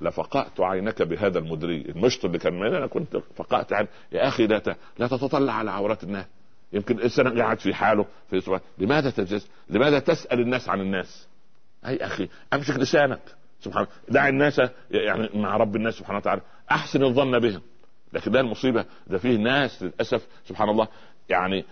[0.00, 1.80] لفقأت عينك بهذا المدري.
[1.80, 3.86] المشط اللي كان أنا كنت فقأت عين.
[4.12, 6.26] يا أخي لا لا تتطلع على عورات الناس.
[6.72, 11.28] يمكن الإنسان قاعد في حاله في لماذا تجلس؟ لماذا تسأل الناس عن الناس؟
[11.86, 13.20] أي أخي أمسك لسانك.
[13.60, 13.94] سبحان الله.
[14.08, 14.60] دع الناس
[14.90, 16.40] يعني مع رب الناس سبحانه وتعالى.
[16.70, 17.60] أحسن الظن بهم.
[18.12, 18.84] لكن ده المصيبة.
[19.06, 20.88] ده فيه ناس للأسف سبحان الله
[21.28, 21.64] يعني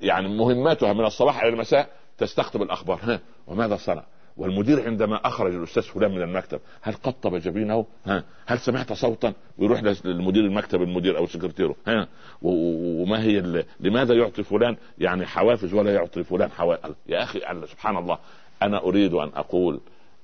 [0.00, 2.98] يعني مهمتها من الصباح إلى المساء تستقطب الأخبار.
[3.02, 4.04] ها وماذا صنع؟
[4.36, 9.82] والمدير عندما أخرج الأستاذ فلان من المكتب هل قطب جبينه؟ ها هل سمعت صوتا؟ ويروح
[10.04, 12.08] للمدير المكتب المدير أو سكرتيره ها
[12.42, 18.18] وما هي لماذا يعطي فلان يعني حوافز ولا يعطي فلان حوافز؟ يا أخي سبحان الله
[18.62, 19.80] أنا أريد أن أقول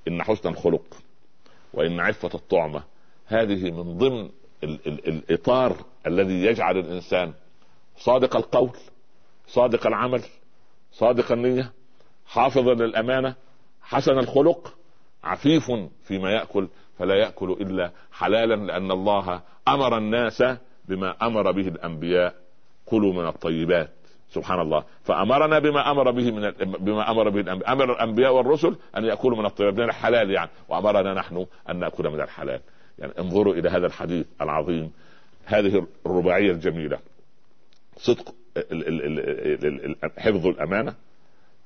[0.07, 0.83] إن حسن الخلق
[1.73, 2.83] وإن عفة الطعمة
[3.25, 4.29] هذه من ضمن
[4.63, 5.75] ال ال الإطار
[6.07, 7.33] الذي يجعل الإنسان
[7.97, 8.71] صادق القول
[9.47, 10.21] صادق العمل
[10.91, 11.71] صادق النية
[12.27, 13.35] حافظا للأمانة
[13.89, 14.73] حسن الخلق
[15.23, 15.71] عفيف
[16.03, 16.67] فيما يأكل
[16.99, 20.43] فلا يأكل إلا حلالا لأن الله أمر الناس
[20.87, 22.35] بما أمر به الأنبياء.
[22.85, 23.89] كلوا من الطيبات.
[24.29, 24.83] سبحان الله.
[25.03, 27.71] فأمرنا بما أمر به من بما أمر به الأنبياء.
[27.73, 30.49] أمر الأنبياء والرسل أن يأكلوا من الطيبات من الحلال يعني.
[30.69, 32.61] وأمرنا نحن أن نأكل من الحلال.
[32.99, 34.91] يعني انظروا إلى هذا الحديث العظيم.
[35.45, 36.99] هذه الرباعية الجميلة.
[37.97, 38.35] صدق
[40.17, 40.93] حفظ الأمانة.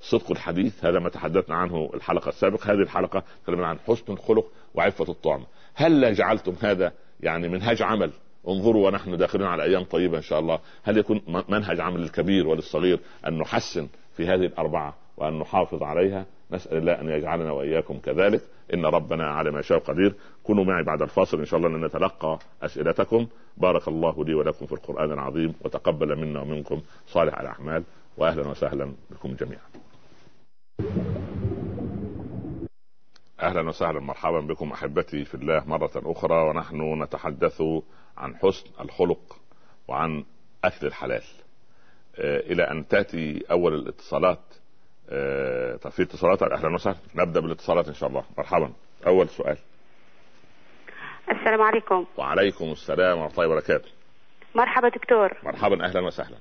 [0.04, 2.72] صدق الحديث هذا ما تحدثنا عنه الحلقة السابقة.
[2.72, 5.44] هذه الحلقة تكلمنا عن حسن الخلق وعفة الطعم.
[5.76, 8.12] هل جعلتم هذا يعني منهج عمل؟
[8.48, 10.60] انظروا ونحن داخلين على أيام طيبة إن شاء الله.
[10.84, 13.88] هل يكون منهج عمل للكبير وللصغير أن نحسن
[14.18, 18.42] في هذه الأربعة وأن نحافظ عليها؟ نسأل الله أن يجعلنا وإياكم كذلك.
[18.74, 20.16] إن ربنا على ما شاء قدير.
[20.44, 21.40] كونوا معي بعد الفاصل.
[21.40, 23.28] إن شاء الله ان نتلقى أسئلتكم.
[23.58, 25.54] بارك الله لي ولكم في القرآن العظيم.
[25.62, 27.84] وتقبل منا ومنكم صالح الأعمال.
[28.18, 29.83] واهلا وسهلا بكم جميعا.
[33.42, 37.62] أهلا وسهلا مرحبا بكم أحبتي في الله مرة أخرى ونحن نتحدث
[38.18, 39.40] عن حسن الخلق
[39.88, 40.26] وعن
[40.64, 41.24] أكل الحلال.
[42.16, 44.40] آه إلى أن تأتي أول الاتصالات
[45.10, 46.98] آه طيب في اتصالات أهلا وسهلا.
[47.16, 48.24] نبدأ بالاتصالات إن شاء الله.
[48.38, 48.74] مرحبا.
[49.08, 49.58] أول سؤال.
[51.32, 52.06] السلام عليكم.
[52.18, 53.90] وعليكم السلام ورحمة الله وبركاته.
[54.56, 55.38] مرحبا دكتور.
[55.44, 56.38] مرحبا أهلا وسهلا.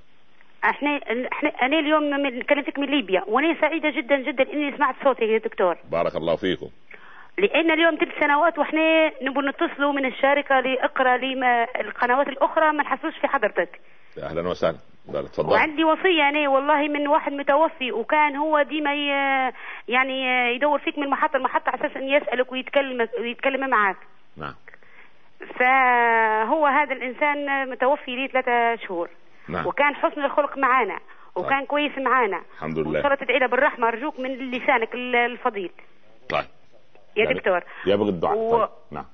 [0.65, 1.01] إحنا
[1.33, 5.77] إحنا أنا اليوم كلمتك من ليبيا وأنا سعيدة جدا جدا إني سمعت صوتك يا دكتور.
[5.91, 6.69] بارك الله فيكم.
[7.39, 13.19] لأن اليوم ثلاث سنوات وإحنا نبغى نتصلوا من الشركة لاقرا لما القنوات الأخرى ما نحصلوش
[13.19, 13.81] في حضرتك.
[14.23, 14.77] أهلا وسهلا.
[15.33, 15.53] تفضل.
[15.53, 18.95] وعندي وصية أنا والله من واحد متوفي وكان هو ديما
[19.89, 20.23] يعني
[20.55, 23.97] يدور فيك من محطه لمحطه على أساس ان يسألك ويتكلم ويتكلم معك
[24.37, 24.55] نعم.
[25.59, 29.09] فهو هذا الإنسان متوفي لي ثلاثة شهور.
[29.49, 29.67] نعم.
[29.67, 30.99] وكان حسن الخلق معانا
[31.37, 31.69] وكان طيب.
[31.69, 32.43] كويس معانا.
[32.55, 33.07] الحمد لله.
[33.07, 35.71] وان تدعي له بالرحمة أرجوك من لسانك الفضيل.
[36.29, 36.45] طيب.
[37.17, 37.61] يا يعني دكتور.
[37.87, 38.37] يبغي الدعاء.
[38.37, 38.59] و...
[38.59, 38.69] طيب.
[38.91, 39.05] نعم.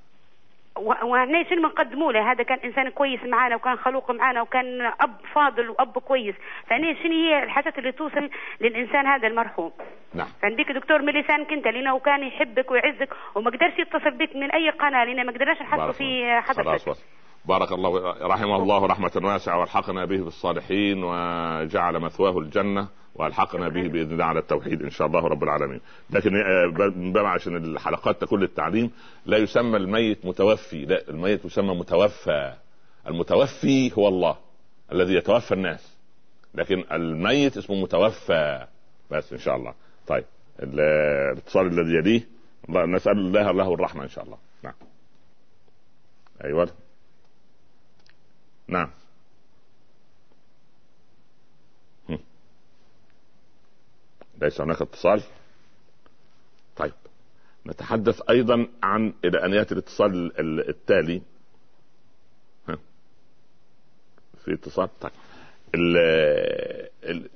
[0.78, 5.70] وهنا شنو بنقدموا له؟ هذا كان إنسان كويس معنا وكان خلوق معنا وكان أب فاضل
[5.70, 6.34] وأب كويس.
[6.66, 9.72] فهنا شنو هي الحاجات اللي توصل للإنسان هذا المرحوم؟
[10.14, 10.28] نعم.
[10.42, 14.70] فنديك دكتور من لسانك أنت لأنه كان يحبك ويعزك وما قدرش يتصل بك من أي
[14.70, 16.96] قناة لأن ما قدرناش نحصل في حضرتك.
[17.44, 24.12] بارك الله رحمه الله رحمة واسعة والحقنا به بالصالحين وجعل مثواه الجنة والحقنا به باذن
[24.12, 25.80] الله على التوحيد إن شاء الله رب العالمين.
[26.10, 26.32] لكن
[26.96, 28.90] من باب عشان الحلقات تكون للتعليم
[29.26, 32.54] لا يسمى الميت متوفي لا الميت يسمى متوفى.
[33.06, 34.36] المتوفي هو الله
[34.92, 35.96] الذي يتوفى الناس
[36.54, 38.66] لكن الميت اسمه متوفى
[39.10, 39.74] بس إن شاء الله.
[40.06, 40.24] طيب
[40.62, 42.26] الاتصال الذي يليه
[42.68, 44.36] نسأل الله له الرحمة إن شاء الله.
[44.62, 44.74] نعم.
[46.44, 46.68] أيوه.
[48.68, 48.90] نعم.
[54.40, 55.22] ليس هناك اتصال؟
[56.76, 56.92] طيب.
[57.66, 61.22] نتحدث أيضا عن إلى ان ياتي الاتصال التالي.
[62.68, 62.78] ها.
[64.44, 65.12] في اتصال؟ طيب.
[65.74, 65.96] ال
[67.04, 67.30] ال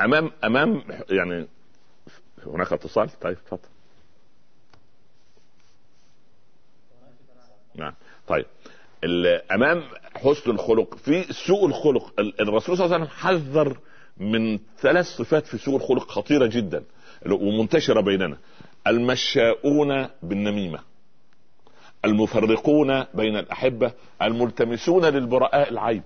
[0.00, 1.46] امام امام يعني
[2.46, 3.68] هناك اتصال؟ طيب تفضل.
[7.74, 7.94] نعم.
[8.28, 8.46] طيب.
[9.52, 9.82] أمام
[10.16, 12.12] حسن الخلق في سوء الخلق.
[12.40, 13.78] الرسول صلى الله عليه وسلم حذر
[14.16, 16.84] من ثلاث صفات في سوء الخلق خطيرة جدا
[17.30, 18.36] ومنتشرة بيننا.
[18.86, 20.78] المشاؤون بالنميمة
[22.04, 23.92] المفرقون بين الأحبة
[24.22, 26.02] الملتمسون للبراء العيب.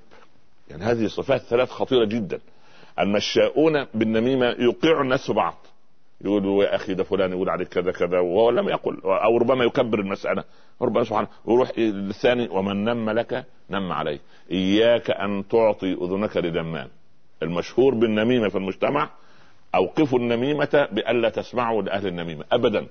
[0.71, 2.41] يعني هذه صفات ثلاث خطيرة جدا.
[2.99, 5.67] المشاؤون بالنميمة يوقع الناس بعض
[6.25, 8.19] يقول يا أخي ده فلان يقول عليك كذا كذا.
[8.19, 9.01] وهو لم يقل.
[9.05, 10.45] أو ربما يكبر المسألة.
[10.83, 14.21] ربما سبحانه ويروح للثاني ومن نم لك نم عليك.
[14.51, 16.89] إياك أن تعطي أذنك لدمان.
[17.43, 19.11] المشهور بالنميمة في المجتمع
[19.75, 22.45] أوقفوا النميمة بالا تسمعوا لأهل النميمة.
[22.53, 22.87] ابدا.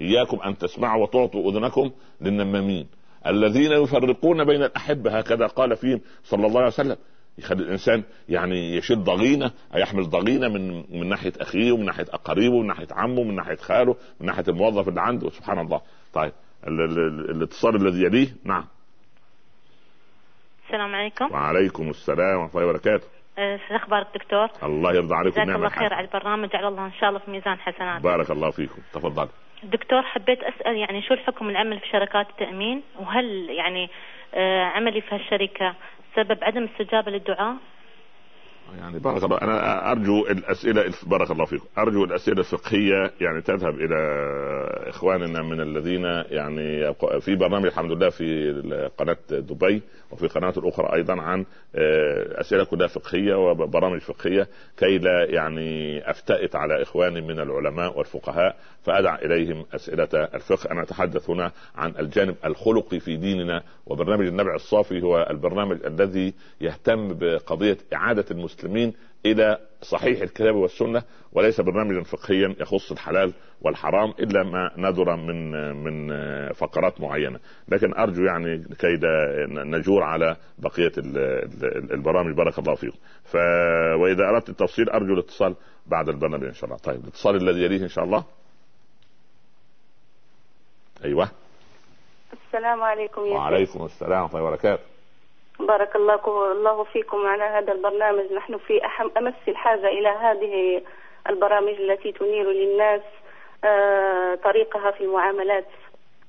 [0.00, 2.86] إياكم أن تسمعوا وتعطوا أذنكم للنمامين
[3.26, 6.96] الذين يفرقون بين الأحبة هكذا قال فيهم صلى الله عليه وسلم.
[7.38, 12.66] يخلي الإنسان يعني يشد ضغينة يحمل ضغينة من من ناحية أخيه ومن ناحية أقاربه ومن
[12.66, 15.30] ناحية عمه من ناحية خاله من ناحية الموظف اللي عنده.
[15.30, 15.80] سبحان الله.
[16.14, 16.32] طيب
[17.30, 18.64] الاتصال الذي يليه؟ نعم.
[20.66, 21.32] السلام عليكم.
[21.32, 23.06] وعليكم السلام ورحمة الله وبركاته.
[23.38, 26.92] أه، شو أخبارك دكتور؟ الله يرضى عليكم جزاك الله خير على البرنامج على الله إن
[26.92, 28.02] شاء الله في ميزان حسنات.
[28.02, 28.82] بارك الله فيكم.
[28.92, 29.28] تفضل.
[29.62, 33.90] دكتور حبيت أسأل يعني شو الحكم العمل في شركات التأمين؟ وهل يعني
[34.34, 35.74] أه، عملي في هالشركة
[36.16, 37.56] سبب عدم استجابة للدعاء؟
[38.78, 43.96] يعني بارك الله أنا أرجو الأسئلة بارك الله فيكم أرجو الأسئلة الفقهية يعني تذهب إلى
[44.88, 48.52] إخواننا من الذين يعني في برنامج الحمد لله في
[48.98, 51.44] قناة دبي وفي قناة الأخرى أيضا عن
[51.74, 54.48] آه، أسئلة كلها فقهية وبرامج فقهية
[54.78, 61.30] كي لا يعني افتئت على إخواني من العلماء والفقهاء فأدع إليهم أسئلة الفقه أنا أتحدث
[61.30, 68.24] هنا عن الجانب الخلقي في ديننا وبرنامج النبع الصافي هو البرنامج الذي يهتم بقضية إعادة
[68.30, 68.92] المسلمين
[69.26, 71.02] إلى صحيح الكتاب والسنة
[71.32, 75.52] وليس برنامجا فقهيا يخص الحلال والحرام إلا ما ندر من
[75.84, 76.12] من
[76.52, 78.98] فقرات معينة، لكن أرجو يعني كي
[79.48, 80.92] نجور على بقية
[81.94, 82.98] البرامج بارك الله فيكم.
[83.24, 83.36] ف
[84.00, 85.54] وإذا أردت التفصيل أرجو الاتصال
[85.86, 86.76] بعد البرنامج إن شاء الله.
[86.76, 88.24] طيب الاتصال الذي يليه إن شاء الله.
[91.04, 91.28] أيوه.
[92.32, 94.82] السلام عليكم يا وعليكم السلام ورحمة الله وبركاته.
[95.60, 100.82] بارك الله الله فيكم على هذا البرنامج نحن في أحم أمس الحاجة إلى هذه
[101.28, 103.00] البرامج التي تنير للناس
[103.64, 105.68] آه، طريقها في المعاملات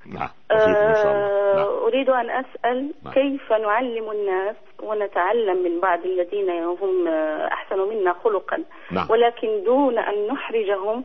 [0.05, 0.29] نعم.
[0.51, 1.65] آه نعم.
[1.65, 3.13] أريد أن أسأل نعم.
[3.13, 7.07] كيف نعلم الناس ونتعلم من بعض الذين هم
[7.47, 9.07] أحسن منا خلقا نعم.
[9.09, 11.03] ولكن دون أن نحرجهم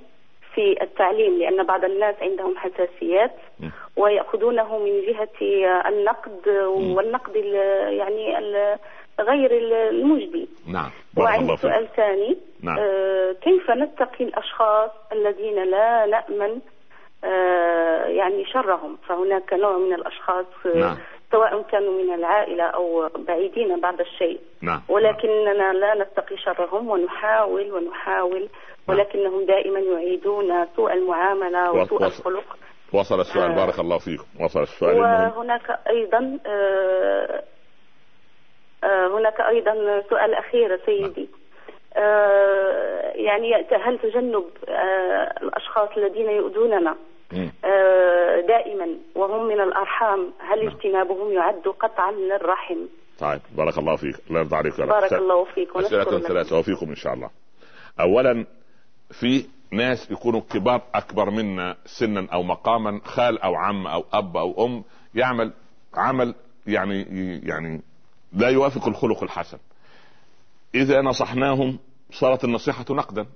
[0.59, 3.31] في التعليم لأن بعض الناس عندهم حساسيات
[3.97, 5.29] ويأخذونه من جهة
[5.89, 7.37] النقد والنقد
[7.89, 8.37] يعني
[9.21, 9.51] غير
[9.91, 12.37] المجدي نعم وعندي سؤال ثاني.
[12.63, 12.79] نعم.
[12.79, 16.61] آه كيف نتقي الأشخاص الذين لا نأمن
[17.25, 20.97] آه يعني شرهم؟ فهناك نوع من الأشخاص نعم.
[21.33, 24.41] سواء كانوا من العائلة أو بعيدين بعض الشيء.
[24.63, 24.81] نعم.
[24.89, 28.49] ولكننا لا نتقي شرهم ونحاول ونحاول.
[28.89, 32.57] ولكنهم دائما يعيدون سوء المعاملة وسوء الخلق.
[32.93, 33.57] وصل السؤال آه.
[33.57, 34.45] بارك الله فيكم.
[34.45, 34.99] وصل السؤال.
[34.99, 37.43] وهناك أيضا آه
[38.85, 41.29] آه هناك أيضا سؤال أخير سيدي.
[41.97, 46.97] آه يعني هل تجنب آه الأشخاص الذين يؤذوننا؟
[47.65, 50.33] آه دائما وهم من الأرحام.
[50.39, 50.69] هل نعم.
[50.69, 52.87] اجتنابهم يعد قطعا من الرحم
[53.21, 54.15] طيب بارك الله فيك.
[54.29, 55.77] الله يرضى عليك بارك الله فيك.
[55.77, 57.31] أسئلة ثلاثة وفيكم إن شاء الله.
[58.01, 58.47] أولا
[59.11, 64.67] في ناس يكونوا كبار أكبر منا سنا أو مقاما خال أو عم أو أب أو
[64.67, 64.85] أم
[65.15, 65.53] يعمل
[65.95, 66.35] عمل
[66.67, 67.03] يعني
[67.45, 67.83] يعني
[68.33, 69.59] لا يوافق الخلق الحسن.
[70.75, 71.79] إذا نصحناهم
[72.13, 73.27] صارت النصيحة نقدا.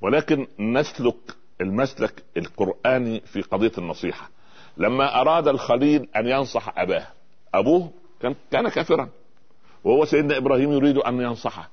[0.00, 4.30] ولكن نسلك المسلك القرآني في قضية النصيحة.
[4.76, 7.06] لما أراد الخليل أن ينصح أباه
[7.54, 7.90] أبوه
[8.20, 9.08] كان كان كافرا.
[9.84, 11.68] وهو سيدنا إبراهيم يريد أن ينصحه.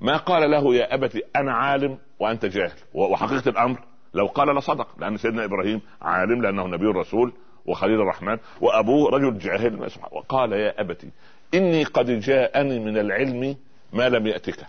[0.00, 2.76] ما قال له يا ابت أنا عالم وأنت جاهل.
[2.94, 3.80] وحقيقة الأمر
[4.14, 7.32] لو قال لصدق لأن سيدنا إبراهيم عالم لأنه نبي الرسول
[7.66, 9.88] وخليل الرحمن وأبوه رجل جاهل.
[10.12, 11.06] وقال يا ابت
[11.54, 13.56] إني قد جاءني من العلم
[13.92, 14.66] ما لم يأتك.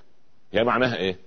[0.54, 1.18] يا معناها إيه؟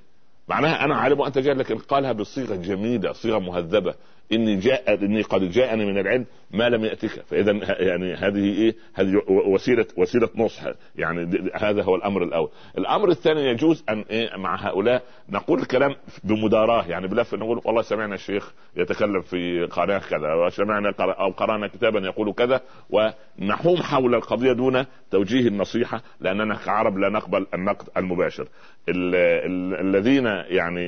[0.49, 3.95] معناها أنا عالم وأنت جاهل لكن قالها بصيغة جميلة صيغة مهذبة.
[4.33, 7.09] اني جاء اني قد جاءني من العلم ما لم يأتك.
[7.09, 7.53] فاذا
[7.83, 10.63] يعني هذه إيه؟ هذه وسيله وسيلة نصح.
[10.97, 12.49] يعني هذا هو الأمر الأول.
[12.79, 16.87] الأمر الثاني يجوز أن إيه؟ مع هؤلاء نقول الكلام بمداراة.
[16.89, 22.33] يعني بلف نقول والله سمعنا الشيخ يتكلم في قناة كذا وسمعنا أو قرأنا كتابا يقول
[22.33, 22.61] كذا
[22.91, 28.49] ونحوم حول القضية دون توجيه النصيحة لأننا كعرب لا نقبل النقد المباشر.
[28.89, 30.85] الذين يعني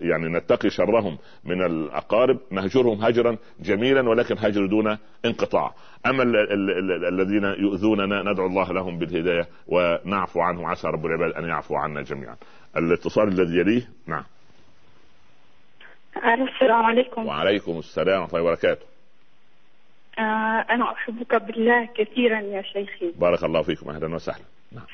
[0.00, 5.74] يعني نتقي شرهم من الأقارب نهجرهم هجرا جميلا ولكن هجر دون انقطاع.
[6.06, 6.22] أما
[7.08, 10.66] الذين يؤذوننا ندعو الله لهم بالهداية ونعفو عنهم.
[10.66, 12.36] عسى رب العباد أن يعفو عنا جميعا.
[12.76, 14.24] الاتصال الذي يليه؟ نعم.
[16.16, 17.26] السلام عليكم.
[17.26, 18.86] وعليكم السلام ورحمة الله وبركاته.
[20.18, 20.22] آه
[20.70, 23.12] أنا أحبك بالله كثيرا يا شيخي.
[23.18, 23.90] بارك الله فيكم.
[23.90, 24.44] أهلا وسهلا.
[24.72, 24.84] نعم.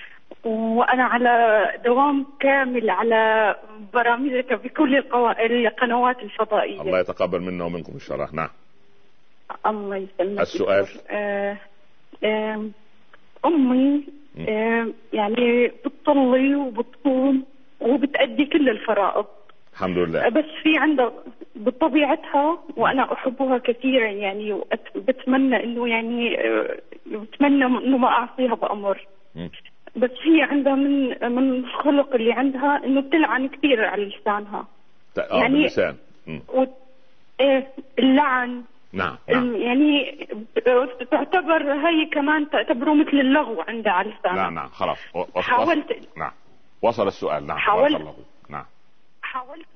[0.45, 3.55] وأنا على دوام كامل على
[3.95, 6.81] برامجك بكل القنوات الفضائية.
[6.81, 8.29] الله يتقبل منا ومنكم إن شاء الله.
[8.33, 8.49] نعم.
[9.67, 10.41] الله يسلمك.
[10.41, 11.57] السؤال؟ آه
[12.25, 12.67] آه
[13.45, 14.05] أمي
[14.49, 17.45] آه يعني بتصلي وبتصوم
[17.81, 19.27] وبتأدي كل الفرائض.
[19.73, 20.29] الحمد لله.
[20.29, 21.13] بس في عندها
[21.55, 24.61] بطبيعتها وأنا أحبها كثيرا يعني
[24.97, 26.37] بتمنى إنه يعني
[27.07, 29.07] بتمنى إنه ما اعصيها بأمر.
[29.97, 34.67] بس هي عندها من من الخلق اللي عندها إنه بتلعن كثير على لسانها.
[35.19, 35.97] آه يعني باللسان.
[36.49, 36.65] و...
[37.41, 37.69] إيه
[37.99, 38.63] اللعن.
[38.93, 39.57] نعم, نعم.
[39.57, 40.27] يعني
[41.11, 44.37] تعتبر هي كمان تعتبره مثل اللغو عندها على لسانها.
[44.37, 44.99] نعم نعم خلاص.
[45.15, 46.09] وصل حاولت.
[46.17, 46.33] نعم.
[46.83, 47.47] وصل السؤال.
[47.47, 48.17] نعم حاولت
[48.49, 48.65] نعم.
[49.23, 49.67] حاولت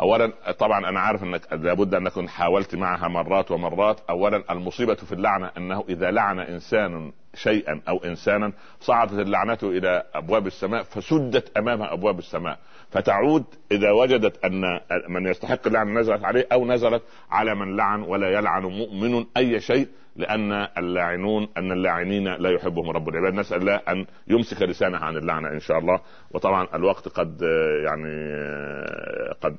[0.00, 4.00] اولا طبعا أنا عارف إنك لابد انك حاولت معها مرات ومرات.
[4.10, 10.46] اولا المصيبة في اللعنة إنه إذا لعن إنسان شيئا أو انسانا صعدت اللعنة إلى أبواب
[10.46, 12.58] السماء فسدت امامها أبواب السماء.
[12.90, 14.62] فتعود إذا وجدت أن
[15.08, 19.88] من يستحق اللعن نزلت عليه أو نزلت على من لعن ولا يلعن مؤمن أي شيء.
[20.16, 23.34] لأن اللاعنون أن اللاعنين لا يحبهم رب العباد.
[23.34, 26.00] نسأل الله أن يمسك لسانه عن اللعنة إن شاء الله.
[26.30, 27.42] وطبعا الوقت قد
[27.84, 28.34] يعني
[29.40, 29.56] قد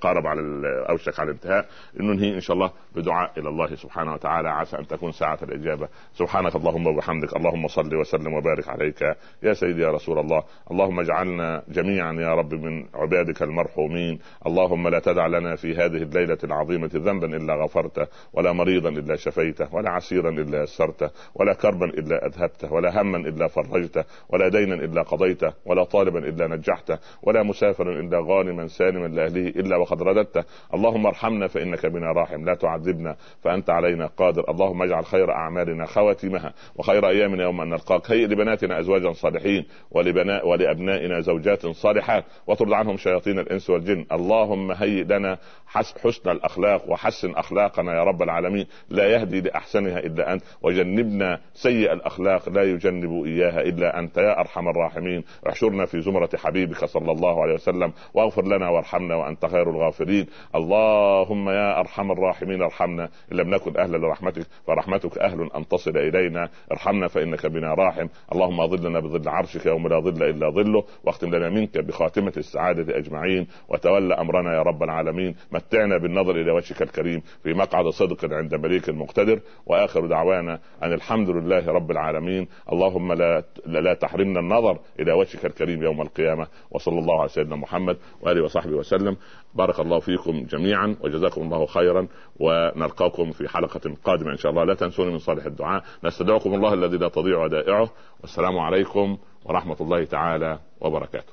[0.00, 0.40] قارب على
[0.88, 1.66] اوشك على الانتهاء.
[2.00, 4.48] ننهي إن شاء الله بدعاء إلى الله سبحانه وتعالى.
[4.48, 5.88] عسى أن تكون ساعة الإجابة.
[6.14, 7.36] سبحانك اللهم وبحمدك.
[7.36, 9.02] اللهم صل وسلم وبارك عليك.
[9.42, 10.42] يا سيدي يا رسول الله.
[10.70, 14.18] اللهم اجعلنا جميعا يا رب من عبادك المرحومين.
[14.46, 19.71] اللهم لا تدع لنا في هذه الليلة العظيمة ذنبا إلا غفرته ولا مريضا إلا شفيته.
[19.74, 25.02] ولا عسيرا إلا يسرته ولا كربا إلا أذهبته ولا هما إلا فرجته ولا دينا إلا
[25.02, 30.44] قضيته ولا طالبا إلا نجحته ولا مسافرا إلا غانما سالما لأهله إلا وقد رددته.
[30.74, 34.50] اللهم ارحمنا فإنك بنا راحم لا تعذبنا فأنت علينا قادر.
[34.50, 38.10] اللهم اجعل خير أعمالنا خواتمها وخير أيامنا يوم أن نلقاك.
[38.10, 44.06] هيئ لبناتنا أزواجا صالحين ولبناء ولأبنائنا زوجات صالحات وطرد عنهم شياطين الإنس والجن.
[44.12, 48.66] اللهم هيئ لنا حسن الأخلاق وحسن أخلاقنا يا رب العالمين.
[48.88, 50.42] لا يهدي لاحسنها إلا أنت.
[50.62, 54.18] وجنبنا سيء الأخلاق لا يجنب إياها إلا أنت.
[54.18, 59.46] يا أرحم الراحمين احشرنا في زمرة حبيبك صلى الله عليه وسلم واغفر لنا وارحمنا وأنت
[59.46, 60.26] خير الغافرين.
[60.54, 63.08] اللهم يا أرحم الراحمين ارحمنا.
[63.32, 66.48] إن لم نكن أهلا لرحمتك فرحمتك أهل أن تصل إلينا.
[66.72, 68.06] ارحمنا فإنك بنا راحم.
[68.32, 73.46] اللهم اظلنا بظل عرشك يوم لا ظل إلا ظله واختم لنا منك بخاتمة السعادة أجمعين.
[73.68, 75.34] وتولى أمرنا يا رب العالمين.
[75.52, 79.40] متعنا بالنظر إلى وجهك الكريم في مقعد صدق عند مليك مقتدر.
[79.66, 82.48] وآخر دعوانا أن الحمد لله رب العالمين.
[82.72, 86.46] اللهم لا لا تحرمنا النظر إلى وجهك الكريم يوم القيامة.
[86.70, 89.16] وصلى الله على سيدنا محمد وآله وصحبه وسلم.
[89.54, 92.06] بارك الله فيكم جميعا وجزاكم الله خيرا.
[92.40, 94.64] ونلقاكم في حلقة قادمة إن شاء الله.
[94.64, 95.82] لا تنسوني من صالح الدعاء.
[96.04, 97.90] نستدعكم الله الذي لا تضيع ودائعه
[98.20, 101.32] والسلام عليكم ورحمة الله تعالى وبركاته.